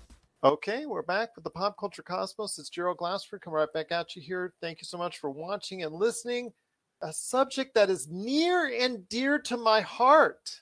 [0.44, 2.58] Okay, we're back with the Pop Culture Cosmos.
[2.58, 4.54] It's Gerald Glassford coming right back at you here.
[4.62, 6.54] Thank you so much for watching and listening.
[7.02, 10.62] A subject that is near and dear to my heart.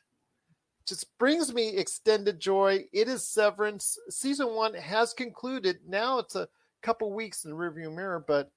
[0.87, 2.85] Just brings me extended joy.
[2.93, 3.97] It is Severance.
[4.09, 5.79] Season one has concluded.
[5.87, 6.47] Now it's a
[6.85, 8.51] couple weeks in the rearview mirror, but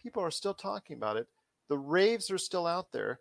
[0.00, 1.26] people are still talking about it.
[1.68, 3.18] The raves are still out there.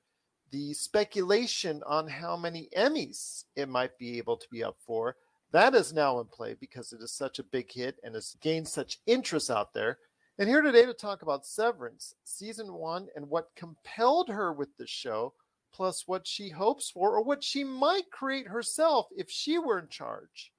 [0.51, 5.15] The speculation on how many Emmys it might be able to be up for
[5.51, 8.67] that is now in play because it is such a big hit and has gained
[8.67, 9.97] such interest out there.
[10.39, 14.87] And here today to talk about Severance, season one, and what compelled her with the
[14.87, 15.33] show,
[15.73, 19.89] plus what she hopes for or what she might create herself if she were in
[19.89, 20.51] charge.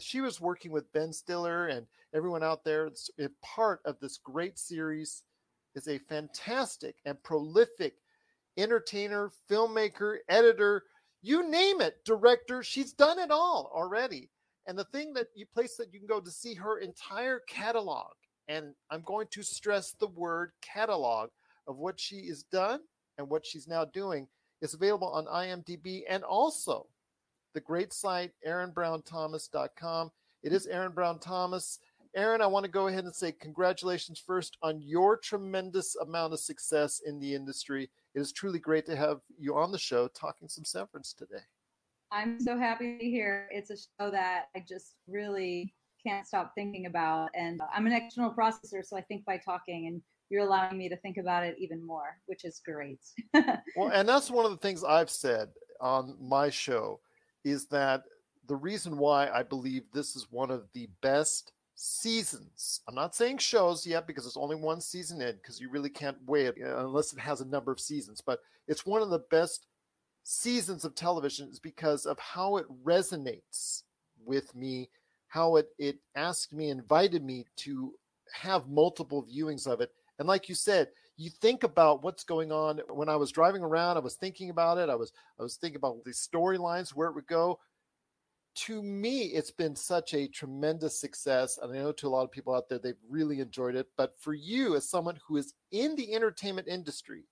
[0.00, 2.90] She was working with Ben Stiller and everyone out there.
[3.18, 5.24] A part of this great series
[5.74, 7.94] is a fantastic and prolific
[8.56, 10.84] entertainer, filmmaker, editor,
[11.22, 12.62] you name it, director.
[12.62, 14.30] She's done it all already.
[14.66, 18.12] And the thing that you place that you can go to see her entire catalog,
[18.46, 21.30] and I'm going to stress the word catalog
[21.66, 22.80] of what she has done
[23.18, 24.28] and what she's now doing,
[24.62, 26.86] is available on IMDb and also
[27.54, 30.10] the great site aaronbrownthomas.com.
[30.42, 31.78] It is Aaron Brown Thomas.
[32.16, 36.38] Aaron, I want to go ahead and say congratulations first on your tremendous amount of
[36.38, 37.90] success in the industry.
[38.14, 41.42] It is truly great to have you on the show talking some severance today.
[42.12, 43.48] I'm so happy to be here.
[43.50, 45.74] It's a show that I just really
[46.06, 47.30] can't stop thinking about.
[47.34, 50.00] And I'm an external processor, so I think by talking, and
[50.30, 53.00] you're allowing me to think about it even more, which is great.
[53.34, 55.48] well, and that's one of the things I've said
[55.80, 57.00] on my show
[57.44, 58.04] is that
[58.46, 62.80] the reason why I believe this is one of the best seasons.
[62.88, 66.16] I'm not saying shows yet because it's only one season in because you really can't
[66.26, 69.66] wait uh, unless it has a number of seasons, but it's one of the best
[70.22, 73.82] seasons of television is because of how it resonates
[74.24, 74.88] with me,
[75.28, 77.92] how it it asked me, invited me to
[78.32, 79.90] have multiple viewings of it.
[80.18, 83.96] And like you said, you think about what's going on when I was driving around,
[83.96, 84.88] I was thinking about it.
[84.88, 87.58] I was I was thinking about the storylines, where it would go
[88.54, 91.58] to me, it's been such a tremendous success.
[91.60, 93.88] And I know to a lot of people out there, they've really enjoyed it.
[93.96, 97.24] But for you, as someone who is in the entertainment industry,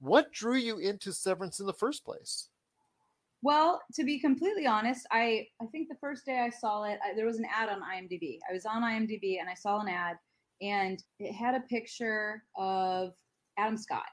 [0.00, 2.48] what drew you into Severance in the first place?
[3.42, 7.14] Well, to be completely honest, I, I think the first day I saw it, I,
[7.14, 8.38] there was an ad on IMDb.
[8.48, 10.16] I was on IMDb and I saw an ad,
[10.60, 13.12] and it had a picture of
[13.58, 14.04] Adam Scott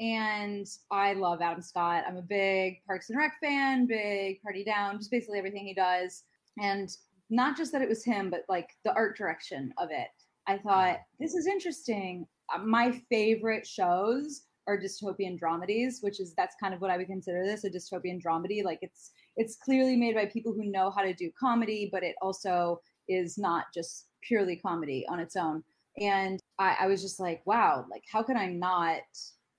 [0.00, 2.04] and I love Adam Scott.
[2.06, 6.24] I'm a big Parks and Rec fan, big Party Down, just basically everything he does.
[6.60, 6.88] And
[7.30, 10.08] not just that it was him, but like the art direction of it.
[10.46, 12.26] I thought this is interesting.
[12.54, 17.06] Uh, my favorite shows are dystopian dramedies, which is that's kind of what I would
[17.06, 18.64] consider this a dystopian dramedy.
[18.64, 22.14] Like it's it's clearly made by people who know how to do comedy, but it
[22.20, 25.62] also is not just purely comedy on its own.
[26.00, 29.02] And I, I was just like, wow, like how can I not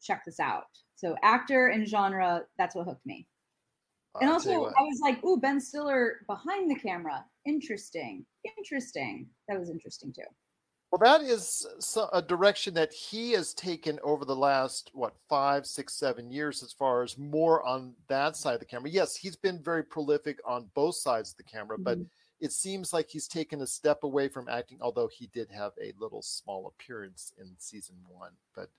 [0.06, 0.66] check this out.
[0.96, 3.28] So actor and genre, that's what hooked me.
[4.22, 7.26] and also, I was like, "Ooh, Ben Stiller behind the camera.
[7.46, 8.26] Interesting,
[8.58, 9.28] interesting.
[9.50, 10.24] That was interesting too."
[10.92, 11.68] Well, that is
[12.14, 16.72] a direction that he has taken over the last what five, six, seven years, as
[16.72, 18.90] far as more on that side of the camera.
[18.90, 21.84] Yes, he's been very prolific on both sides of the camera, mm-hmm.
[21.84, 21.98] but
[22.42, 25.94] it seems like he's taken a step away from acting, although he did have a
[26.00, 28.32] little small appearance in season one.
[28.56, 28.70] But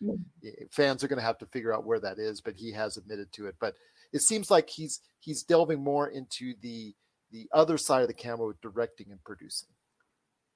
[0.71, 2.41] fans are going to have to figure out where that is.
[2.41, 3.57] But he has admitted to it.
[3.59, 3.75] But
[4.13, 6.95] it seems like he's he's delving more into the
[7.33, 9.69] the other side of the camera with directing and producing.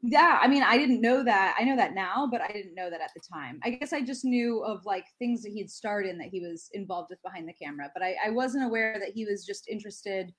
[0.02, 1.56] Yeah, I mean, I didn't know that.
[1.58, 3.60] I know that now, but I didn't know that at the time.
[3.62, 6.70] I guess I just knew of like things that he'd starred in that he was
[6.72, 10.32] involved with behind the camera, but I, I wasn't aware that he was just interested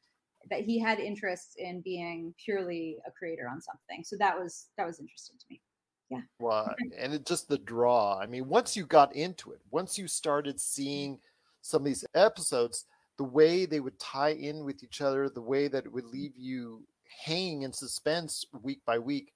[0.50, 4.04] that he had interests in being purely a creator on something.
[4.04, 5.62] So that was that was interesting to me.
[6.10, 6.22] Yeah.
[6.40, 8.20] Well, and it just the draw.
[8.20, 11.20] I mean, once you got into it, once you started seeing
[11.62, 12.86] some of these episodes,
[13.18, 16.36] the way they would tie in with each other, the way that it would leave
[16.36, 16.84] you
[17.24, 19.32] hanging in suspense week by week,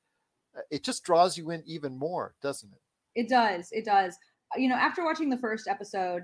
[0.57, 3.21] uh, it just draws you in even more, doesn't it?
[3.21, 3.69] It does.
[3.71, 4.17] It does.
[4.57, 6.23] You know, after watching the first episode,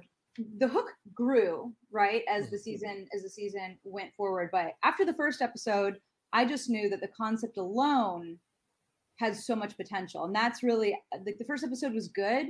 [0.58, 2.64] the hook grew right as the mm-hmm.
[2.64, 4.50] season as the season went forward.
[4.52, 6.00] But after the first episode,
[6.34, 8.38] I just knew that the concept alone
[9.20, 12.48] has so much potential, and that's really like the first episode was good,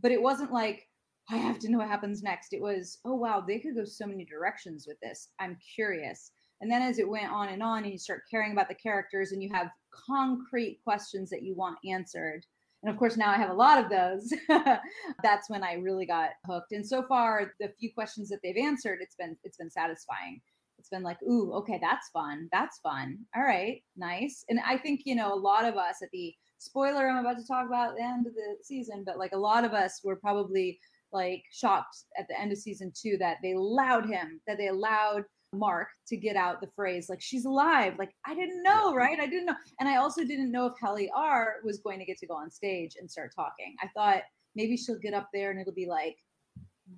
[0.00, 0.88] but it wasn't like
[1.30, 2.52] I have to know what happens next.
[2.52, 5.28] It was, oh wow, they could go so many directions with this.
[5.40, 6.32] I'm curious.
[6.60, 9.32] And then as it went on and on, and you start caring about the characters
[9.32, 9.70] and you have
[10.06, 12.44] concrete questions that you want answered.
[12.84, 14.30] And of course, now I have a lot of those.
[15.22, 16.72] That's when I really got hooked.
[16.72, 20.42] And so far, the few questions that they've answered, it's been it's been satisfying.
[20.78, 22.46] It's been like, ooh, okay, that's fun.
[22.52, 23.16] That's fun.
[23.34, 24.44] All right, nice.
[24.50, 27.46] And I think you know a lot of us at the spoiler I'm about to
[27.46, 30.16] talk about at the end of the season, but like a lot of us were
[30.16, 30.78] probably
[31.10, 35.24] like shocked at the end of season two that they allowed him, that they allowed
[35.54, 37.94] Mark to get out the phrase like she's alive.
[37.98, 39.18] Like I didn't know, right?
[39.18, 42.18] I didn't know, and I also didn't know if Helly R was going to get
[42.18, 43.74] to go on stage and start talking.
[43.82, 44.22] I thought
[44.54, 46.16] maybe she'll get up there and it'll be like,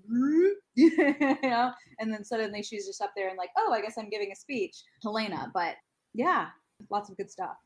[0.75, 4.11] you know, and then suddenly she's just up there and like, oh, I guess I'm
[4.11, 5.51] giving a speech, Helena.
[5.55, 5.77] But
[6.15, 6.49] yeah,
[6.91, 7.57] lots of good stuff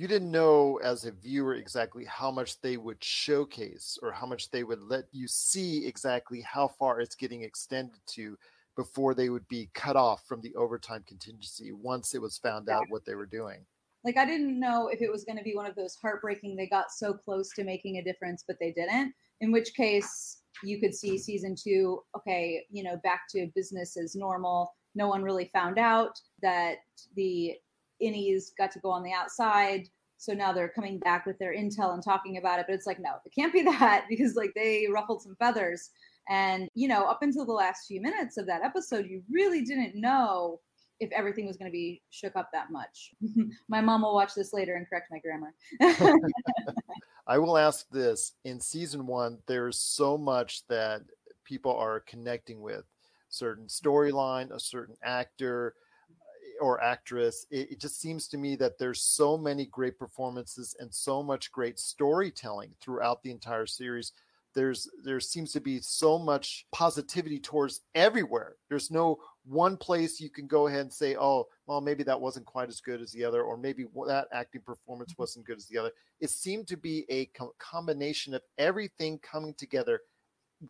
[0.00, 4.50] you didn't know as a viewer exactly how much they would showcase or how much
[4.50, 8.34] they would let you see exactly how far it's getting extended to
[8.80, 12.76] before they would be cut off from the overtime contingency once it was found yeah.
[12.76, 13.58] out what they were doing.
[14.04, 16.66] Like I didn't know if it was going to be one of those heartbreaking they
[16.66, 19.12] got so close to making a difference but they didn't.
[19.42, 24.16] In which case you could see season 2 okay, you know, back to business as
[24.16, 24.74] normal.
[24.94, 26.76] No one really found out that
[27.16, 27.56] the
[28.02, 29.88] innies got to go on the outside.
[30.16, 32.64] So now they're coming back with their intel and talking about it.
[32.66, 35.90] But it's like, no, it can't be that because like they ruffled some feathers.
[36.30, 39.96] And, you know, up until the last few minutes of that episode, you really didn't
[39.96, 40.60] know
[41.00, 43.12] if everything was going to be shook up that much.
[43.68, 45.52] my mom will watch this later and correct my grammar.
[47.26, 51.02] I will ask this in season one, there's so much that
[51.44, 52.84] people are connecting with
[53.28, 55.74] certain storyline, a certain actor,
[56.10, 57.46] uh, or actress.
[57.50, 61.50] It, it, just seems to me that there's so many great performances and so much
[61.50, 64.12] great storytelling throughout the entire series.
[64.54, 68.56] There's there seems to be so much positivity towards everywhere.
[68.68, 72.46] There's no one place you can go ahead and say, "Oh, well, maybe that wasn't
[72.46, 75.22] quite as good as the other," or maybe that acting performance mm-hmm.
[75.22, 75.92] wasn't good as the other.
[76.20, 80.00] It seemed to be a co- combination of everything coming together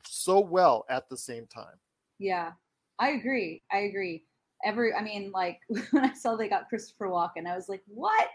[0.05, 1.81] so well at the same time.
[2.19, 2.53] Yeah,
[2.99, 3.63] I agree.
[3.73, 4.25] I agree
[4.65, 8.29] every i mean like when i saw they got christopher walken i was like what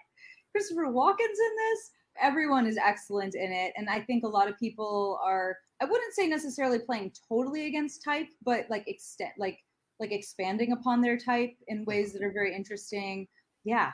[0.51, 1.91] christopher walken's in this
[2.21, 6.13] everyone is excellent in it and i think a lot of people are i wouldn't
[6.13, 9.59] say necessarily playing totally against type but like extend like
[9.99, 13.27] like expanding upon their type in ways that are very interesting.
[13.63, 13.91] Yeah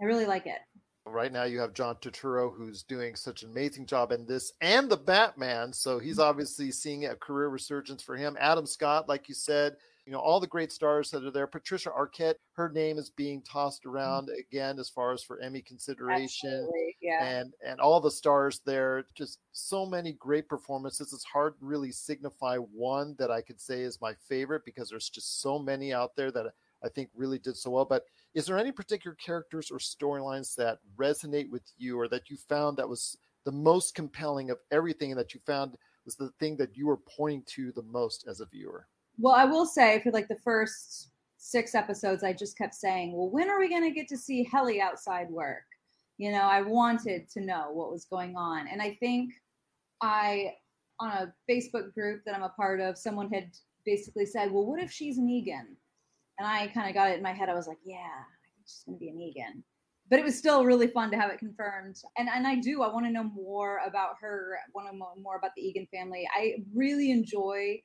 [0.00, 0.58] i really like it.
[1.06, 4.90] Right now you have john turturro who's doing such an amazing job in this and
[4.90, 6.28] the batman so he's mm-hmm.
[6.28, 8.36] obviously seeing a career resurgence for him.
[8.40, 9.76] Adam scott like you said
[10.06, 11.48] you know all the great stars that are there.
[11.48, 13.96] Patricia Arquette, her name is being tossed mm-hmm.
[13.96, 14.38] around mm-hmm.
[14.38, 16.70] again as far as for Emmy consideration,
[17.02, 17.24] yeah.
[17.24, 19.04] and and all the stars there.
[19.14, 21.12] Just so many great performances.
[21.12, 25.10] It's hard to really signify one that I could say is my favorite because there's
[25.10, 26.46] just so many out there that
[26.84, 27.84] I think really did so well.
[27.84, 28.04] But
[28.34, 32.76] is there any particular characters or storylines that resonate with you, or that you found
[32.76, 36.86] that was the most compelling of everything, that you found was the thing that you
[36.86, 38.86] were pointing to the most as a viewer?
[39.18, 43.30] Well, I will say for like the first six episodes, I just kept saying, well,
[43.30, 45.64] when are we going to get to see Helly outside work?
[46.18, 48.68] You know, I wanted to know what was going on.
[48.68, 49.32] And I think
[50.02, 50.54] I,
[50.98, 53.50] on a Facebook group that I'm a part of, someone had
[53.84, 55.66] basically said, well, what if she's Negan?
[56.38, 57.48] And I kind of got it in my head.
[57.48, 59.62] I was like, yeah, I think she's going to be an Eagan.
[60.10, 61.96] But it was still really fun to have it confirmed.
[62.16, 65.36] And, and I do, I want to know more about her, want to know more
[65.36, 66.28] about the Eagan family.
[66.36, 67.80] I really enjoy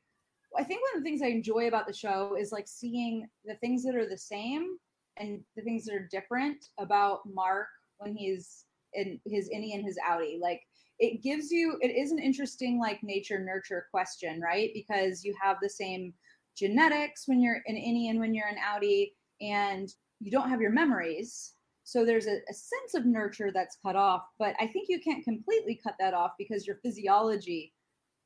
[0.57, 3.55] I think one of the things I enjoy about the show is like seeing the
[3.55, 4.77] things that are the same
[5.17, 9.97] and the things that are different about Mark when he's in his innie and his
[10.09, 10.39] outie.
[10.39, 10.61] Like
[10.99, 14.71] it gives you it is an interesting like nature nurture question, right?
[14.73, 16.13] Because you have the same
[16.57, 19.89] genetics when you're an innie and when you're an outie, and
[20.19, 21.53] you don't have your memories.
[21.83, 25.23] So there's a, a sense of nurture that's cut off, but I think you can't
[25.23, 27.73] completely cut that off because your physiology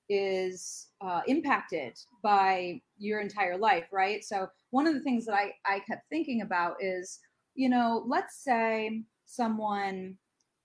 [0.09, 4.23] is uh, impacted by your entire life, right?
[4.23, 7.19] So one of the things that I, I kept thinking about is,
[7.55, 10.17] you know, let's say someone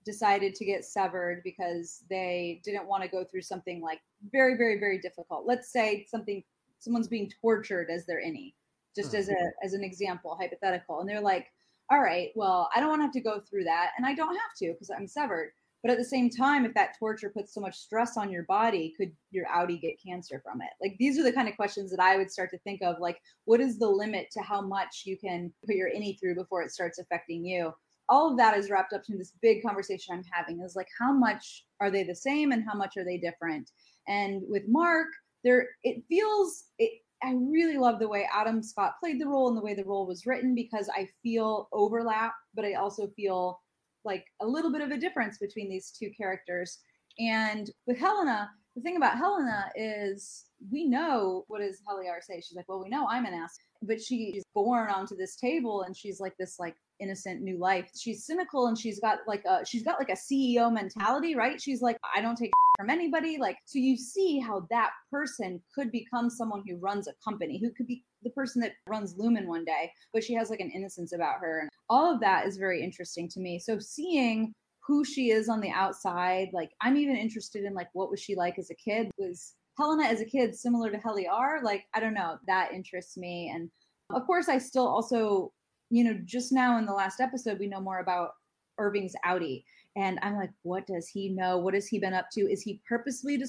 [0.05, 4.01] decided to get severed because they didn't want to go through something like
[4.33, 5.47] very, very, very difficult.
[5.47, 6.43] Let's say something
[6.79, 8.55] someone's being tortured as their innie.
[8.95, 11.01] just as a as an example, hypothetical.
[11.01, 11.47] And they're like,
[11.91, 14.35] all right, well, I don't want to have to go through that, and I don't
[14.35, 15.53] have to because I'm severed.
[15.83, 18.93] But at the same time, if that torture puts so much stress on your body,
[18.97, 20.71] could your outie get cancer from it?
[20.81, 22.97] Like these are the kind of questions that I would start to think of.
[23.01, 26.63] Like, what is the limit to how much you can put your innie through before
[26.63, 27.73] it starts affecting you?
[28.11, 30.61] All of that is wrapped up in this big conversation I'm having.
[30.61, 33.71] Is like, how much are they the same and how much are they different?
[34.09, 35.07] And with Mark,
[35.45, 36.91] there it feels it.
[37.23, 40.07] I really love the way Adam Scott played the role and the way the role
[40.07, 43.61] was written because I feel overlap, but I also feel
[44.05, 46.79] like a little bit of a difference between these two characters.
[47.19, 52.37] And with Helena, the thing about Helena is we know what does Helly R say?
[52.41, 55.97] She's like, well, we know I'm an ass, but she's born onto this table and
[55.97, 57.91] she's like this like innocent new life.
[57.99, 61.61] She's cynical and she's got like a she's got like a CEO mentality, right?
[61.61, 63.37] She's like, I don't take from anybody.
[63.39, 67.71] Like, so you see how that person could become someone who runs a company, who
[67.73, 71.13] could be the person that runs Lumen one day, but she has like an innocence
[71.13, 71.61] about her.
[71.61, 73.59] And all of that is very interesting to me.
[73.59, 74.53] So seeing
[74.87, 78.35] who she is on the outside, like I'm even interested in like what was she
[78.35, 79.11] like as a kid?
[79.19, 81.63] Was Helena as a kid similar to Helly R?
[81.63, 82.37] Like, I don't know.
[82.47, 83.51] That interests me.
[83.55, 83.71] And
[84.15, 85.53] of course, I still also,
[85.91, 88.31] you know, just now in the last episode, we know more about
[88.79, 89.65] Irving's outie.
[89.97, 91.59] And I'm like, what does he know?
[91.59, 92.41] What has he been up to?
[92.41, 93.47] Is he purposely de-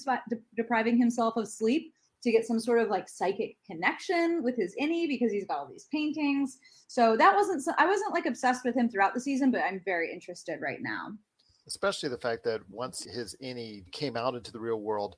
[0.55, 1.93] depriving himself of sleep
[2.23, 5.67] to get some sort of like psychic connection with his innie because he's got all
[5.67, 6.59] these paintings?
[6.87, 10.11] So that wasn't, I wasn't like obsessed with him throughout the season, but I'm very
[10.11, 11.13] interested right now.
[11.67, 15.15] Especially the fact that once his innie came out into the real world,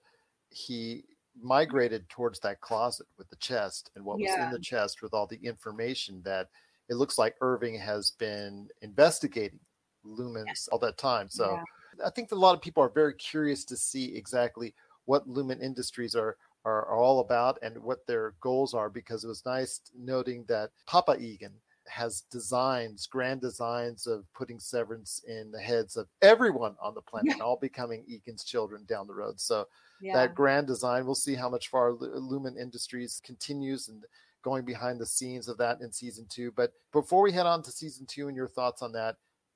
[0.50, 1.04] he
[1.42, 4.36] migrated towards that closet with the chest and what yeah.
[4.36, 6.50] was in the chest with all the information that
[6.90, 9.60] it looks like Irving has been investigating
[10.06, 10.72] lumens yeah.
[10.72, 11.30] all that time.
[11.30, 12.06] So yeah.
[12.06, 14.76] I think that a lot of people are very curious to see exactly
[15.06, 19.28] what Lumen Industries are, are, are all about and what their goals are because it
[19.28, 21.54] was nice noting that Papa Eagan
[21.88, 27.36] has designs, grand designs of putting severance in the heads of everyone on the planet,
[27.38, 27.44] yeah.
[27.44, 29.40] all becoming Eagan's children down the road.
[29.40, 29.68] So
[30.02, 30.14] yeah.
[30.14, 34.04] that grand design, we'll see how much far Lumen Industries continues and
[34.44, 36.52] going behind the scenes of that in season two.
[36.52, 39.16] But before we head on to season two and your thoughts on that,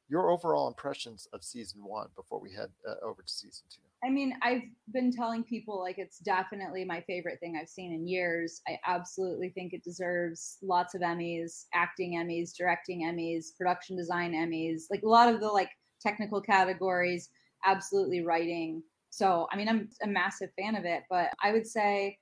[0.10, 3.82] your overall impressions of season one before we head uh, over to season two.
[4.04, 4.62] I mean, I've
[4.94, 8.62] been telling people like it's definitely my favorite thing I've seen in years.
[8.68, 14.84] I absolutely think it deserves lots of Emmys, acting Emmys, directing Emmys, production design Emmys,
[14.92, 17.30] like a lot of the like technical categories,
[17.66, 18.84] absolutely writing.
[19.10, 22.20] So, I mean, I'm a massive fan of it, but I would say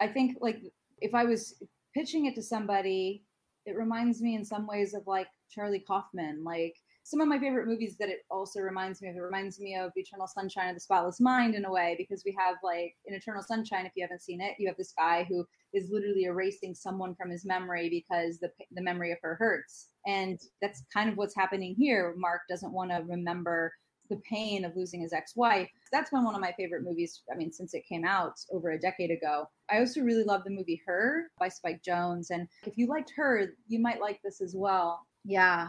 [0.00, 0.58] I think like
[1.00, 1.54] if I was
[1.94, 3.24] pitching it to somebody,
[3.64, 7.68] it reminds me in some ways of like Charlie Kaufman, like some of my favorite
[7.68, 9.16] movies that it also reminds me of.
[9.16, 12.34] It reminds me of Eternal Sunshine of the Spotless Mind in a way because we
[12.38, 15.44] have like in Eternal Sunshine, if you haven't seen it, you have this guy who
[15.74, 20.40] is literally erasing someone from his memory because the the memory of her hurts, and
[20.62, 22.14] that's kind of what's happening here.
[22.16, 23.70] Mark doesn't want to remember
[24.08, 25.68] the pain of losing his ex-wife.
[25.92, 27.22] That's been one of my favorite movies.
[27.32, 29.48] I mean, since it came out over a decade ago.
[29.70, 33.54] I also really love the movie Her by Spike Jonze, and if you liked Her,
[33.68, 35.06] you might like this as well.
[35.24, 35.68] Yeah,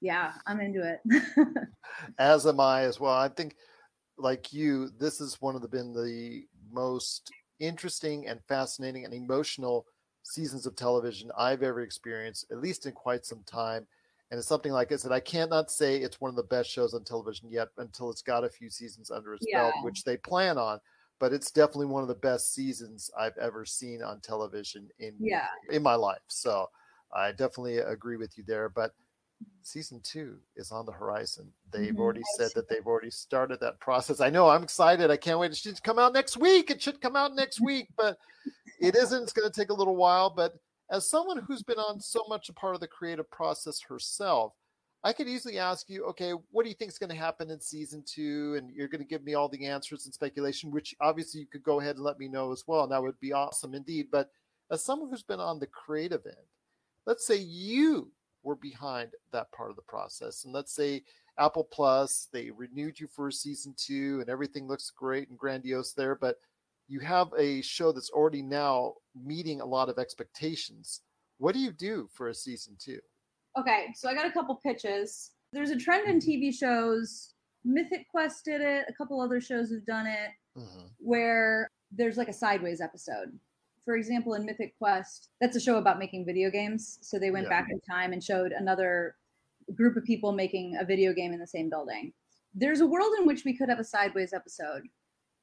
[0.00, 1.22] yeah, I'm into it.
[2.18, 3.14] as am I as well.
[3.14, 3.56] I think,
[4.16, 7.30] like you, this is one of the been the most
[7.60, 9.86] interesting and fascinating and emotional
[10.22, 13.86] seasons of television I've ever experienced, at least in quite some time.
[14.30, 16.92] And it's something like I said, I cannot say it's one of the best shows
[16.92, 19.62] on television yet until it's got a few seasons under its yeah.
[19.62, 20.80] belt, which they plan on.
[21.18, 25.46] But it's definitely one of the best seasons I've ever seen on television in yeah.
[25.70, 26.20] in my life.
[26.28, 26.68] So
[27.12, 28.68] I definitely agree with you there.
[28.68, 28.92] But
[29.62, 31.52] season two is on the horizon.
[31.72, 32.00] They've mm-hmm.
[32.00, 34.20] already said that they've already started that process.
[34.20, 35.10] I know I'm excited.
[35.10, 35.52] I can't wait.
[35.52, 36.70] It should come out next week.
[36.70, 38.18] It should come out next week, but
[38.80, 39.22] it isn't.
[39.22, 40.30] It's going to take a little while.
[40.30, 40.54] But
[40.90, 44.54] as someone who's been on so much a part of the creative process herself,
[45.04, 47.60] I could easily ask you, okay, what do you think is going to happen in
[47.60, 48.56] season two?
[48.56, 51.62] And you're going to give me all the answers and speculation, which obviously you could
[51.62, 52.82] go ahead and let me know as well.
[52.82, 54.08] And that would be awesome indeed.
[54.10, 54.30] But
[54.72, 56.34] as someone who's been on the creative end,
[57.06, 58.10] let's say you
[58.48, 60.44] were behind that part of the process.
[60.44, 61.02] And let's say
[61.38, 66.14] Apple Plus, they renewed you for season two and everything looks great and grandiose there,
[66.14, 66.36] but
[66.88, 71.02] you have a show that's already now meeting a lot of expectations.
[71.36, 73.00] What do you do for a season two?
[73.60, 75.32] Okay, so I got a couple pitches.
[75.52, 77.34] There's a trend in TV shows.
[77.66, 78.86] Mythic Quest did it.
[78.88, 80.86] A couple other shows have done it, mm-hmm.
[80.96, 83.38] where there's like a sideways episode
[83.88, 86.98] for example, in Mythic Quest, that's a show about making video games.
[87.00, 87.48] So they went yeah.
[87.48, 89.14] back in time and showed another
[89.74, 92.12] group of people making a video game in the same building.
[92.52, 94.82] There's a world in which we could have a sideways episode.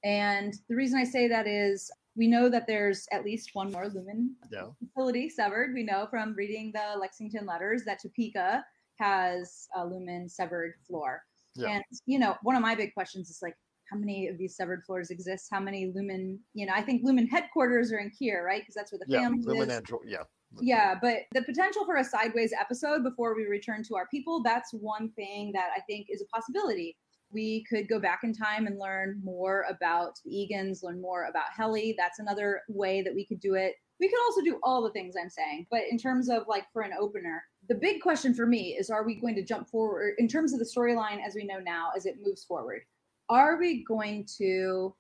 [0.03, 3.89] And the reason I say that is We know that there's at least one more
[3.89, 4.69] Lumen Yeah.
[4.79, 5.73] facility severed.
[5.73, 8.65] We know from reading the Lexington letters that Topeka
[8.99, 11.23] has a Lumen severed floor.
[11.55, 11.69] Yeah.
[11.69, 13.55] And you know, one of my big questions is like,
[13.89, 15.47] how many of these severed floors exist?
[15.51, 16.39] How many Lumen?
[16.53, 18.61] You know, I think Lumen headquarters are in Kier, right?
[18.61, 19.21] Because that's where the Yeah.
[19.21, 19.77] family Lumen is.
[19.77, 20.23] and Dro- yeah.
[20.61, 24.71] Yeah, but the potential for a sideways episode before we return to our people, that's
[24.73, 26.97] one thing that I think is a possibility.
[27.31, 31.45] We could go back in time and learn more about the Eagans, learn more about
[31.55, 31.93] Helly.
[31.97, 33.75] That's another way that we could do it.
[33.99, 36.83] We could also do all the things I'm saying, but in terms of like for
[36.83, 40.27] an opener, the big question for me is are we going to jump forward in
[40.27, 42.83] terms of the storyline as we know now as it moves forward?
[43.29, 44.95] Are we going to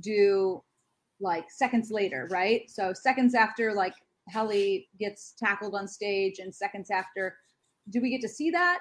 [0.00, 0.62] do
[1.20, 2.70] like seconds later, right?
[2.70, 3.94] So seconds after like
[4.28, 7.36] Helly gets tackled on stage and seconds after,
[7.90, 8.80] do we get to see that?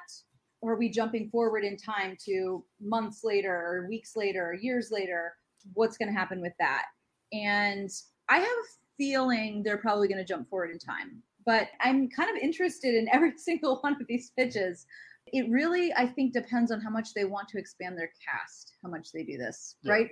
[0.62, 4.90] Or are we jumping forward in time to months later or weeks later or years
[4.92, 5.34] later?
[5.74, 6.86] What's going to happen with that?
[7.34, 7.90] And
[8.30, 11.24] I have a feeling they're probably going to jump forward in time.
[11.46, 14.86] But I'm kind of interested in every single one of these pitches.
[15.28, 18.90] It really, I think, depends on how much they want to expand their cast, how
[18.90, 19.94] much they do this, Yeah.
[19.94, 20.10] right?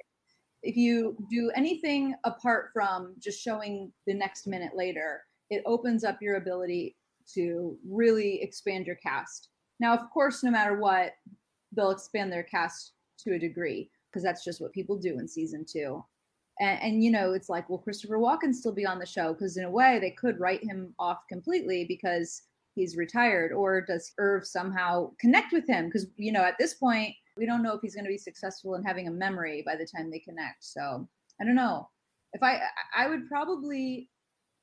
[0.61, 6.21] if you do anything apart from just showing the next minute later, it opens up
[6.21, 6.95] your ability
[7.33, 9.49] to really expand your cast.
[9.79, 11.13] Now, of course, no matter what,
[11.71, 15.65] they'll expand their cast to a degree because that's just what people do in season
[15.65, 16.03] two.
[16.59, 19.33] And, and you know, it's like, will Christopher Walken still be on the show?
[19.33, 22.41] Because in a way, they could write him off completely because
[22.79, 23.51] he's retired.
[23.51, 25.85] Or does Irv somehow connect with him?
[25.85, 28.75] Because you know, at this point, we don't know if he's going to be successful
[28.75, 30.63] in having a memory by the time they connect.
[30.63, 31.07] So
[31.39, 31.89] I don't know.
[32.33, 32.61] If I,
[32.95, 34.09] I would probably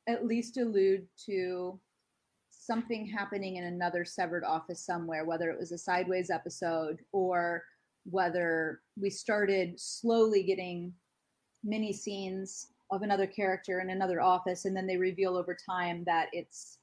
[0.09, 1.79] at least allude to
[2.51, 7.63] something happening in another severed office somewhere, whether it was a sideways episode or
[8.05, 10.93] whether we started slowly getting
[11.65, 16.29] mini scenes of another character in another office and then they reveal over time that
[16.33, 16.79] it's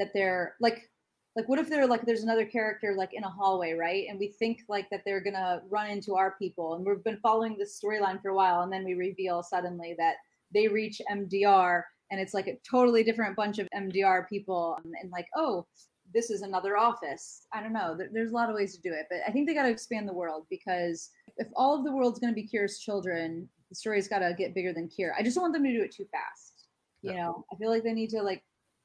[0.00, 0.90] that they're like
[1.36, 4.06] like what if they're like there's another character like in a hallway right?
[4.08, 6.74] And we think like that they're gonna run into our people.
[6.74, 10.16] And we've been following this storyline for a while and then we reveal suddenly that
[10.52, 14.76] they reach mdr and it's like a totally different bunch of mdr people.
[14.82, 15.66] And, and like oh
[16.12, 17.46] this is another office.
[17.52, 17.94] I don't know.
[17.96, 19.70] There, there's a lot of ways to do it but i think they got to
[19.70, 23.76] expand the world because if all of the world's going to be kier's children the
[23.76, 25.94] story's got to get bigger than kier i just don't want them to do it
[25.94, 26.60] too fast
[27.02, 27.44] you know?
[27.52, 28.42] I feel like they need to like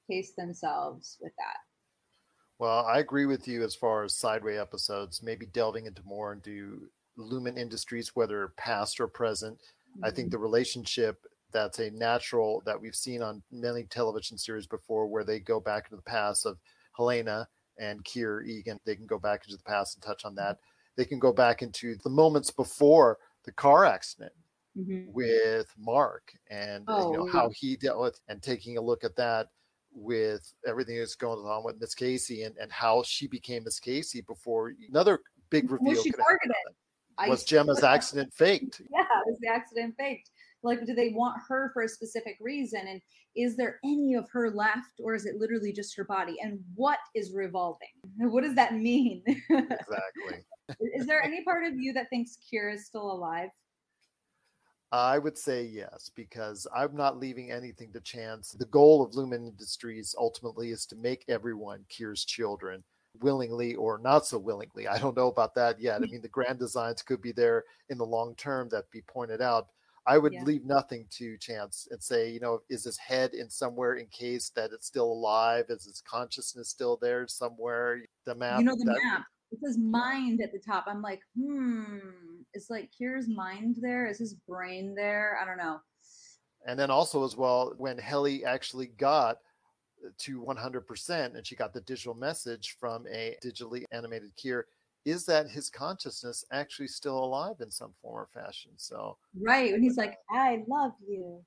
[0.07, 1.57] pace themselves with that
[2.57, 6.89] Well, I agree with you as far as sideway episodes, maybe delving into more into
[7.17, 9.61] Lumen Industries, whether past or present.
[10.01, 15.07] I think the relationship that's a natural that we've seen on many television series before,
[15.07, 16.59] where they go back into the past of
[16.95, 17.47] Helena
[17.77, 18.79] and Kier Eagan.
[18.85, 20.59] They can go back into the past and touch on that.
[20.95, 24.33] They can go back into the moments before the car accident
[24.75, 25.13] Mhm.
[25.13, 29.03] with Mark and uh, you know Oh, how he dealt with and taking a look
[29.03, 29.49] at that
[29.95, 34.21] with everything that's going on with Miss Casey and, and how she became Miss Casey
[34.21, 35.19] before another
[35.49, 36.03] big reveal?
[37.27, 38.81] Was Gemma's accident faked?
[38.91, 40.29] yeah, was the accident faked?
[40.63, 42.81] Like, do they want her for a specific reason?
[42.87, 42.99] And
[43.35, 46.37] is there any of her left, or is it literally just her body?
[46.41, 47.87] And what is revolving?
[48.17, 49.23] What does that mean?
[49.49, 50.45] Exactly.
[50.95, 53.49] is there any part of you that thinks Kier is still alive?
[54.91, 58.51] I would say yes, because I'm not leaving anything to chance.
[58.51, 62.83] The goal of Lumen Industries ultimately is to make everyone Kier's children
[63.21, 64.87] willingly or not so willingly.
[64.87, 65.95] I don't know about that yet.
[66.01, 69.41] I mean, the grand designs could be there in the long term that be pointed
[69.41, 69.67] out.
[70.07, 70.43] I would Yeah.
[70.43, 74.49] leave nothing to chance and say, you know, is his head in somewhere in case
[74.51, 75.65] that it's still alive?
[75.69, 78.01] Is his consciousness still there somewhere?
[78.25, 78.59] The map.
[78.59, 79.25] you know the that- map.
[79.51, 80.85] It says mind at the top.
[80.87, 81.97] I'm like, hmm,
[82.55, 84.07] is like Kier's mind there?
[84.07, 85.37] Is his brain there?
[85.41, 85.79] I don't know.
[86.65, 89.37] And then also as well, when Helly actually got
[90.19, 94.63] to 100% and she got the digital message from a digitally animated Kier,
[95.05, 98.71] is that his consciousness actually still alive in some form or fashion?
[98.77, 99.71] So, Right.
[99.71, 101.41] When he's like, I love you.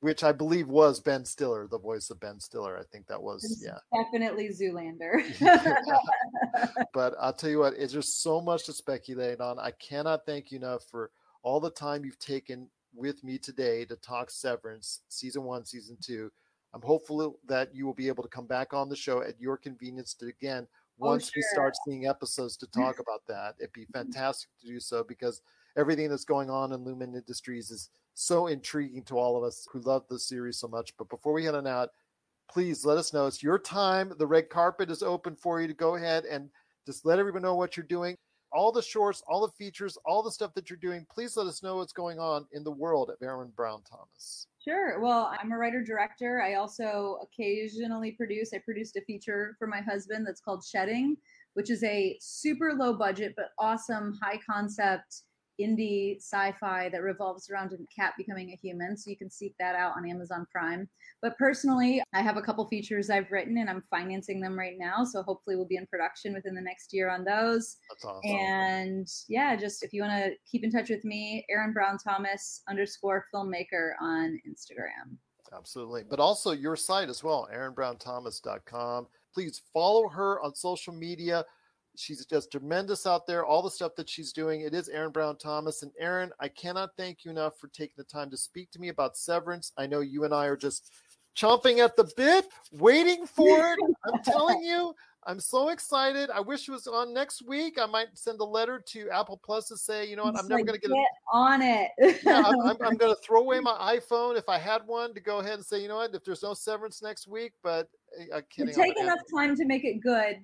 [0.00, 2.78] Which I believe was Ben Stiller, the voice of Ben Stiller.
[2.78, 3.78] I think that was, It's yeah.
[4.02, 5.22] Definitely Zoolander.
[6.92, 9.58] but I'll tell you what, it's just so much to speculate on.
[9.58, 11.10] I cannot thank you enough for
[11.42, 16.30] all the time you've taken with me today to talk Severance season one, season two.
[16.74, 19.56] I'm hopeful that you will be able to come back on the show at your
[19.56, 20.66] convenience to again
[21.00, 23.54] Oh, once we start seeing episodes to talk about that.
[23.58, 25.42] It'd be fantastic to do so because
[25.76, 29.78] everything that's going on in Lumen Industries is so intriguing to all of us who
[29.80, 30.92] love the series so much.
[30.96, 31.90] But before we head on out,
[32.50, 34.10] please let us know it's your time.
[34.18, 36.48] The red carpet is open for you to go ahead and
[36.86, 38.16] just let everyone know what you're doing.
[38.52, 41.62] all the shorts, all the features, all the stuff that you're doing, please let us
[41.62, 44.46] know what's going on in the world of Aaron Brown Thomas.
[44.64, 44.98] Sure.
[45.00, 46.40] Well, I'm a writer director.
[46.40, 48.52] I also occasionally produce.
[48.54, 51.16] I produced a feature for my husband that's called Shedding,
[51.54, 55.22] which is a super low budget but awesome high concept
[55.60, 59.74] indie sci-fi that revolves around a cat becoming a human so you can seek that
[59.74, 60.88] out on amazon prime
[61.22, 65.04] but personally i have a couple features i've written and i'm financing them right now
[65.04, 68.30] so hopefully we'll be in production within the next year on those That's awesome.
[68.30, 72.62] and yeah just if you want to keep in touch with me aaron brown thomas
[72.68, 75.16] underscore filmmaker on instagram
[75.54, 76.04] Absolutely.
[76.08, 79.06] But also your site as well, aaronbrownthomas.com.
[79.32, 81.44] Please follow her on social media.
[81.98, 83.44] She's just tremendous out there.
[83.44, 85.82] All the stuff that she's doing, it is Aaron Brown Thomas.
[85.82, 88.88] And Aaron, I cannot thank you enough for taking the time to speak to me
[88.88, 89.72] about Severance.
[89.76, 90.92] I know you and I are just
[91.36, 93.78] chomping at the bit, waiting for it.
[94.06, 94.94] I'm telling you,
[95.26, 96.30] I'm so excited.
[96.30, 97.78] I wish it was on next week.
[97.80, 100.60] I might send a letter to Apple Plus to say, you know what, I'm never
[100.60, 103.58] like, going to get a on it yeah, I'm, I'm, I'm going to throw away
[103.58, 106.24] my iPhone if I had one to go ahead and say, you know what, if
[106.24, 107.88] there's no severance next week, but
[108.32, 108.70] uh, kidding.
[108.70, 110.36] It'll on take enough time to make it good,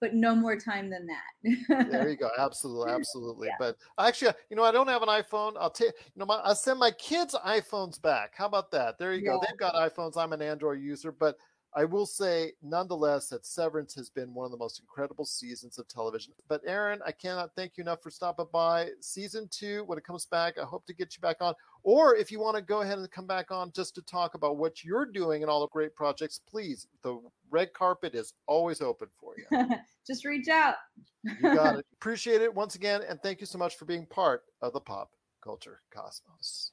[0.00, 1.88] but no more time than that.
[1.90, 2.30] There you go.
[2.38, 3.48] Absolutely, absolutely.
[3.58, 5.54] But actually, you know, I don't have an iPhone.
[5.58, 8.32] I'll take, you know, my, I'll send my kids' iPhones back.
[8.36, 8.98] How about that?
[8.98, 9.40] There you go.
[9.46, 10.16] They've got iPhones.
[10.16, 11.36] I'm an Android user, but
[11.74, 15.86] I will say, nonetheless, that Severance has been one of the most incredible seasons of
[15.86, 16.32] television.
[16.48, 18.88] But Aaron, I cannot thank you enough for stopping by.
[19.00, 21.54] Season two, when it comes back, I hope to get you back on.
[21.82, 24.56] Or if you want to go ahead and come back on just to talk about
[24.56, 26.86] what you're doing and all the great projects, please.
[27.02, 29.66] The red carpet is always open for you.
[30.06, 30.76] Just reach out.
[31.24, 31.86] You got it.
[31.92, 35.10] Appreciate it once again, and thank you so much for being part of the pop
[35.42, 36.72] culture cosmos.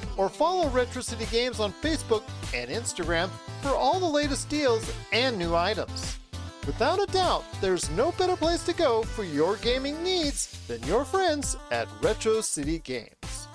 [0.17, 3.29] or follow Retro City Games on Facebook and Instagram
[3.61, 6.17] for all the latest deals and new items.
[6.65, 11.03] Without a doubt, there's no better place to go for your gaming needs than your
[11.03, 13.47] friends at Retro City Games.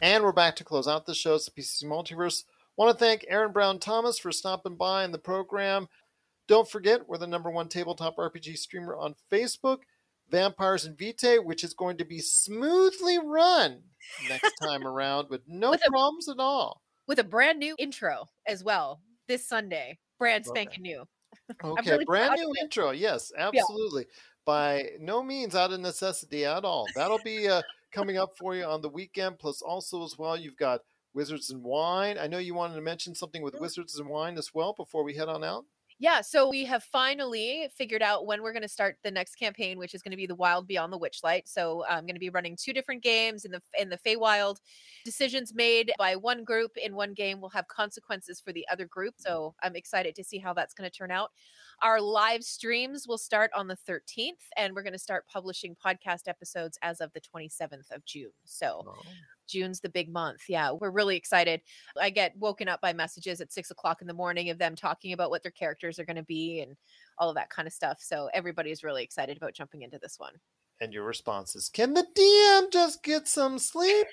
[0.00, 1.36] And we're back to close out the show.
[1.38, 2.44] The PCC Multiverse.
[2.76, 5.88] Want to thank Aaron Brown Thomas for stopping by in the program.
[6.46, 9.78] Don't forget, we're the number one tabletop RPG streamer on Facebook,
[10.30, 13.82] Vampires and Vitae, which is going to be smoothly run
[14.28, 16.82] next time around with no With a- problems at all.
[17.06, 19.98] with a brand new intro as well this Sunday.
[20.18, 20.60] Brand Okay.
[20.62, 21.04] spanking new.
[21.64, 22.90] Okay, really brand new intro.
[22.90, 24.06] Yes, absolutely.
[24.44, 26.86] By no means out of necessity at all.
[26.94, 27.62] That'll be uh,
[27.92, 29.38] coming up for you on the weekend.
[29.38, 30.80] Plus, also as well, you've got
[31.14, 32.16] Wizards and Wine.
[32.18, 35.14] I know you wanted to mention something with Wizards and Wine as well before we
[35.14, 35.64] head on out.
[36.00, 39.78] Yeah, so we have finally figured out when we're going to start the next campaign,
[39.78, 41.42] which is going to be the Wild Beyond the Witchlight.
[41.46, 44.58] So I'm going to be running two different games in the in the Feywild.
[45.04, 49.14] Decisions made by one group in one game will have consequences for the other group.
[49.18, 51.30] So I'm excited to see how that's going to turn out.
[51.82, 56.28] Our live streams will start on the 13th, and we're going to start publishing podcast
[56.28, 58.30] episodes as of the 27th of June.
[58.44, 59.02] So Oh.
[59.48, 60.42] June's the big month.
[60.48, 61.60] Yeah, we're really excited.
[62.00, 65.12] I get woken up by messages at six o'clock in the morning of them talking
[65.12, 66.76] about what their characters are going to be and
[67.18, 67.98] all of that kind of stuff.
[68.00, 70.34] So everybody's really excited about jumping into this one.
[70.80, 74.06] And your response is, can the DM just get some sleep?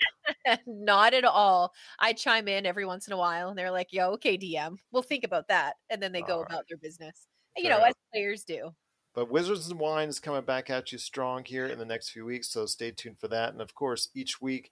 [0.66, 1.74] Not at all.
[2.00, 5.04] I chime in every once in a while and they're like, yo, okay, DM, we'll
[5.04, 5.76] think about that.
[5.92, 6.50] And then they go All right.
[6.50, 7.28] about their business.
[7.56, 7.90] You know, enough.
[7.90, 8.72] as players do.
[9.14, 12.26] But Wizards and Wine is coming back at you strong here in the next few
[12.26, 13.54] weeks, so stay tuned for that.
[13.54, 14.72] And of course, each week,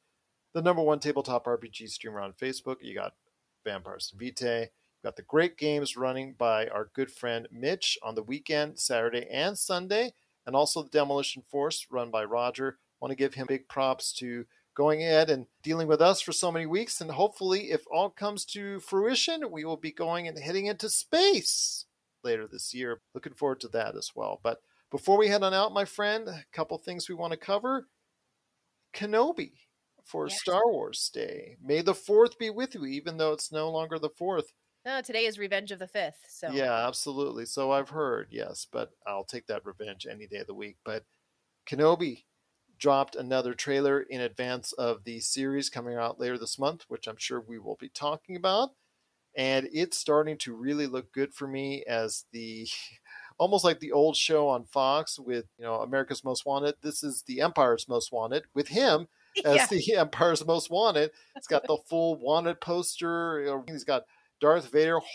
[0.54, 3.14] the number one tabletop RPG streamer on Facebook, you got
[3.66, 4.62] Vampires Vitae.
[4.62, 9.28] You've got the great games running by our good friend Mitch on the weekend, Saturday
[9.32, 10.14] and Sunday,
[10.45, 12.78] and also the Demolition Force run by Roger.
[13.01, 14.45] Want to give him big props to
[14.76, 17.01] going ahead and dealing with us for so many weeks.
[17.01, 21.86] And hopefully, if all comes to fruition, we will be going and heading into space
[22.24, 23.01] later this year.
[23.14, 24.39] Looking forward to that as well.
[24.41, 27.88] But before we head on out, my friend, a couple things we want to cover.
[28.93, 29.54] Kenobi
[30.04, 30.39] for Yes.
[30.39, 31.58] Star Wars Day.
[31.62, 34.54] May the 4th be with you, even though it's no longer the 4th.
[34.86, 36.26] No, today is Revenge of the Fifth.
[36.28, 37.45] So Yeah, absolutely.
[37.45, 40.78] So I've heard, yes, but I'll take that revenge any day of the week.
[40.84, 41.06] But
[41.66, 42.26] Kenobi
[42.78, 47.18] dropped another trailer in advance of the series coming out later this month, which I'm
[47.18, 48.72] sure we will be talking about.
[49.36, 52.68] And it's starting to really look good for me as the
[53.38, 56.76] almost like the old show on Fox with you know America's Most Wanted.
[56.82, 59.08] This is the Empire's Most Wanted with him
[59.45, 59.65] as yeah.
[59.67, 61.11] the Empire's Most Wanted.
[61.36, 63.63] It's got the full wanted poster.
[63.67, 64.03] He's got
[64.39, 64.99] Darth Vader.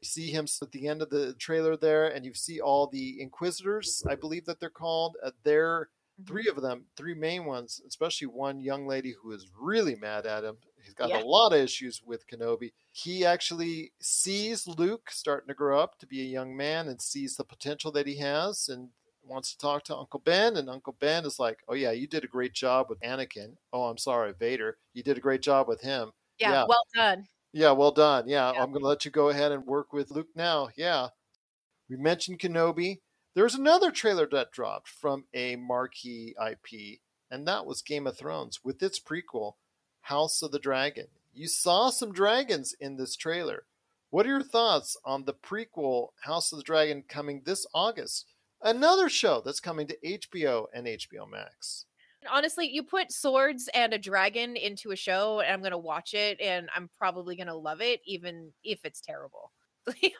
[0.00, 3.20] You see him at the end of the trailer there, and you see all the
[3.20, 5.16] Inquisitors, I believe that they're called.
[5.24, 5.88] Uh, they're
[6.20, 6.26] Mhm.
[6.28, 10.44] three of them, three main ones, especially one young lady who is really mad at
[10.44, 10.58] him.
[10.84, 11.22] He's got Yeah.
[11.22, 12.72] a lot of issues with Kenobi.
[12.92, 17.36] He actually sees Luke starting to grow up to be a young man and sees
[17.36, 18.90] the potential that he has and
[19.26, 20.56] wants to talk to Uncle Ben.
[20.56, 23.56] And Uncle Ben is like, Oh, yeah, you did a great job with Anakin.
[23.72, 24.78] Oh, I'm sorry, Vader.
[24.94, 26.12] You did a great job with him.
[26.38, 26.64] yeah, yeah.
[26.68, 27.26] well done.
[27.52, 28.28] Yeah, well done.
[28.28, 28.62] Yeah, Yeah.
[28.62, 30.68] I'm going to let you go ahead and work with Luke now.
[30.76, 31.08] Yeah.
[31.88, 33.00] We mentioned Kenobi.
[33.34, 37.00] There's another trailer that dropped from a marquee IP,
[37.30, 39.52] and that was Game of Thrones with its prequel,
[40.02, 41.08] House of the Dragon.
[41.34, 43.66] You saw some dragons in this trailer.
[44.08, 48.32] What are your thoughts on the prequel, House of the Dragon, coming this August?
[48.60, 51.86] Another show that's coming to HBO and HBO Max.
[52.28, 56.40] honestly, you put swords and a dragon into a show, and I'm gonna watch it,
[56.40, 59.52] and I'm probably gonna love it, even if it's terrible.
[59.88, 60.12] I,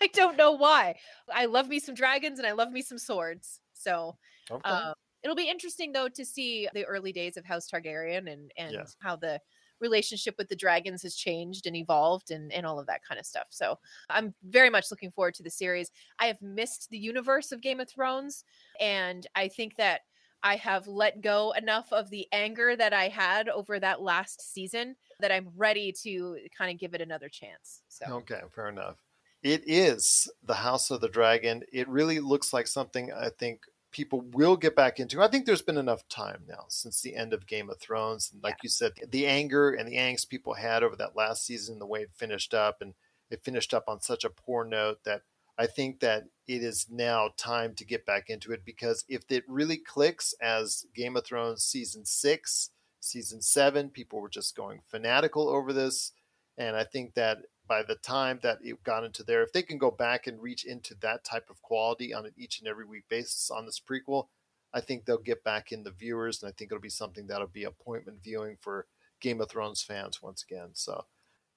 [0.00, 0.98] I don't know why.
[1.32, 3.60] I love me some dragons and I love me some swords.
[3.72, 4.18] So
[4.50, 4.64] Okay.
[4.64, 8.82] uh, it'll be interesting though to see the early days of House Targaryen and and
[8.82, 8.88] Yeah.
[9.00, 9.40] how the
[9.80, 13.26] relationship with the dragons has changed and evolved and and all of that kind of
[13.26, 13.46] stuff.
[13.50, 13.78] So
[14.10, 15.90] I'm very much looking forward to the series.
[16.18, 18.44] I have missed the universe of Game of Thrones,
[18.80, 20.00] and I think that
[20.42, 24.94] I have let go enough of the anger that I had over that last season
[25.20, 27.82] that I'm ready to kind of give it another chance.
[27.88, 28.96] So Okay, fair enough.
[29.42, 31.62] It is the House of the Dragon.
[31.72, 33.60] It really looks like something I think
[33.96, 35.22] people will get back into.
[35.22, 38.30] I think there's been enough time now since the end of Game of Thrones.
[38.30, 41.78] And like you said, the anger and the angst people had over that last season,
[41.78, 42.92] the way it finished up, and
[43.30, 45.22] it finished up on such a poor note that
[45.56, 49.44] I think that it is now time to get back into it because if it
[49.48, 55.48] really clicks as Game of Thrones season six, season seven, people were just going fanatical
[55.48, 56.12] over this.
[56.58, 59.78] And I think that by the time that it got into there, if they can
[59.78, 63.04] go back and reach into that type of quality on an each and every week
[63.08, 64.28] basis on this prequel,
[64.72, 66.42] I think they'll get back in the viewers.
[66.42, 68.86] And I think it'll be something that'll be appointment viewing for
[69.20, 70.70] Game of Thrones fans once again.
[70.74, 71.06] So,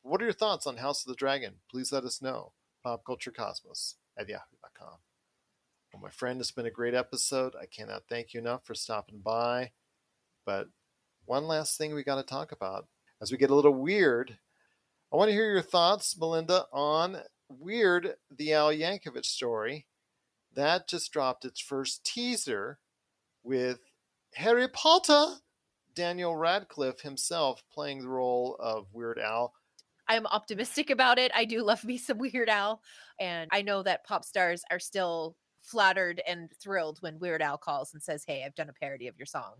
[0.01, 1.55] what are your thoughts on House of the Dragon?
[1.69, 2.53] Please let us know.
[2.85, 4.99] PopCultureCosmos at yahoo.com.
[5.93, 7.53] Well, my friend, it's been a great episode.
[7.59, 9.71] I cannot thank you enough for stopping by.
[10.45, 10.67] But
[11.25, 12.87] one last thing we got to talk about
[13.21, 14.37] as we get a little weird.
[15.11, 17.17] I want to hear your thoughts, Melinda, on
[17.49, 19.87] Weird, the Al Yankovic story.
[20.53, 22.77] That just dropped its first teaser
[23.41, 23.79] with
[24.35, 25.37] Harry Potter,
[25.95, 29.53] Daniel Radcliffe himself playing the role of Weird Al.
[30.07, 31.31] I'm optimistic about it.
[31.33, 32.79] I do love me some Weird Al,
[33.19, 37.93] and I know that pop stars are still flattered and thrilled when Weird Al calls
[37.93, 39.55] and says, "Hey, I've done a parody of your song."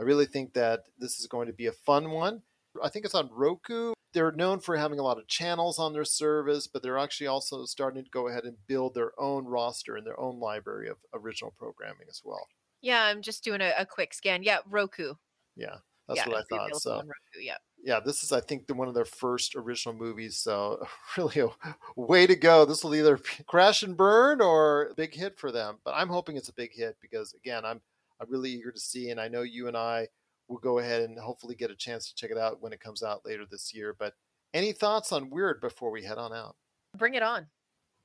[0.00, 2.42] I really think that this is going to be a fun one.
[2.82, 3.92] I think it's on Roku.
[4.12, 7.64] They're known for having a lot of channels on their service, but they're actually also
[7.64, 11.54] starting to go ahead and build their own roster and their own library of original
[11.56, 12.48] programming as well.
[12.80, 14.42] Yeah, I'm just doing a, a quick scan.
[14.42, 15.14] Yeah, Roku.
[15.54, 15.76] Yeah,
[16.08, 16.80] that's yeah, what I thought.
[16.80, 17.10] So, Roku.
[17.40, 17.56] Yeah.
[17.84, 20.38] yeah, this is, I think, the, one of their first original movies.
[20.38, 20.84] So,
[21.16, 21.48] really, a
[21.96, 22.64] way to go.
[22.64, 25.78] This will either crash and burn or a big hit for them.
[25.84, 27.80] But I'm hoping it's a big hit because, again, I'm
[28.20, 30.08] I'm really eager to see, and I know you and I
[30.50, 33.02] will go ahead and hopefully get a chance to check it out when it comes
[33.02, 33.94] out later this year.
[33.98, 34.14] But
[34.52, 36.56] any thoughts on Weird before we head on out?
[36.96, 37.46] Bring it on.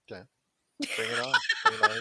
[0.07, 0.21] Bring
[0.87, 1.33] it on.
[1.65, 1.91] Bring it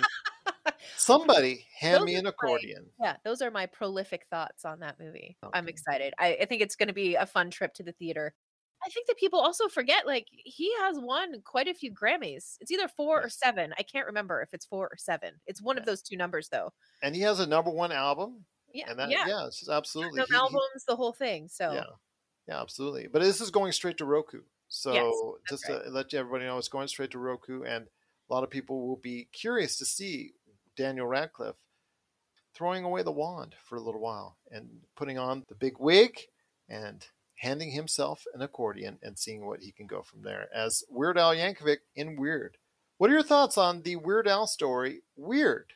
[0.67, 0.73] on.
[0.97, 2.87] Somebody hand Those me an my- accordion.
[3.01, 5.37] Yeah, those are my prolific thoughts on that movie.
[5.53, 6.13] I'm excited.
[6.19, 8.35] I, I think it's going to be a fun trip to the theater.
[8.85, 12.57] I think that people also forget, like, he has won quite a few Grammys.
[12.61, 13.73] It's either four or seven.
[13.79, 15.33] I can't remember if it's four or seven.
[15.47, 16.71] It's one of those two numbers, though.
[17.03, 18.45] And he has a number one album.
[18.75, 18.91] Yeah.
[18.91, 19.27] And that, yeah.
[19.27, 20.21] yeah, it's absolutely.
[20.21, 21.49] He- he- albums, the whole thing.
[21.49, 21.85] So, Yeah,
[22.49, 23.07] yeah, absolutely.
[23.07, 24.43] But this is going straight to Roku.
[24.69, 25.85] So that's just right.
[25.85, 27.87] to let everybody know, it's going straight to Roku, and
[28.29, 30.33] a lot of people will be curious to see
[30.77, 31.57] Daniel Radcliffe
[32.55, 36.19] throwing away the wand for a little while and putting on the big wig
[36.69, 37.07] and
[37.37, 41.35] handing himself an accordion and seeing what he can go from there as Weird Al
[41.35, 42.57] Yankovic in Weird.
[42.97, 45.73] What are your thoughts on the Weird Al story, Weird,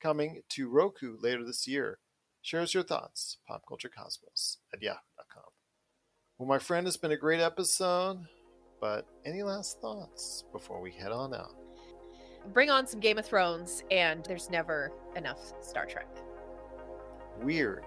[0.00, 1.98] coming to Roku later this year?
[2.44, 5.44] Share us your thoughts, popculturecosmos at yahoo.com.
[6.38, 8.18] Well, my friend, it's been a great episode,
[8.82, 11.56] but any last thoughts before we head on out?
[12.52, 16.06] bring on some Game of Thrones, and there's never enough Star Trek.
[17.40, 17.86] Weird,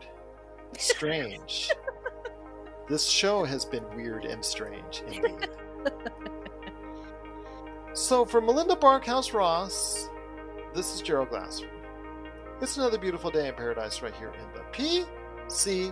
[0.79, 1.69] strange.
[2.89, 5.47] this show has been weird and strange indeed.
[7.93, 10.07] So for Melinda Barkhouse Ross,
[10.75, 11.76] this is Gerald Glassford.
[12.59, 15.91] It's another beautiful day in paradise right here in the PCC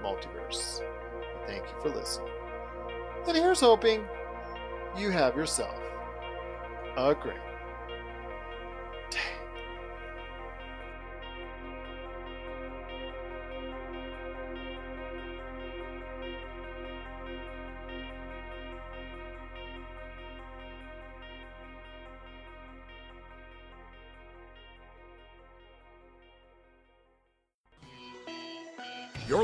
[0.00, 0.80] multiverse.
[1.46, 2.30] Thank you for listening.
[3.26, 4.06] And here's hoping
[4.96, 5.76] you have yourself
[6.96, 7.40] a great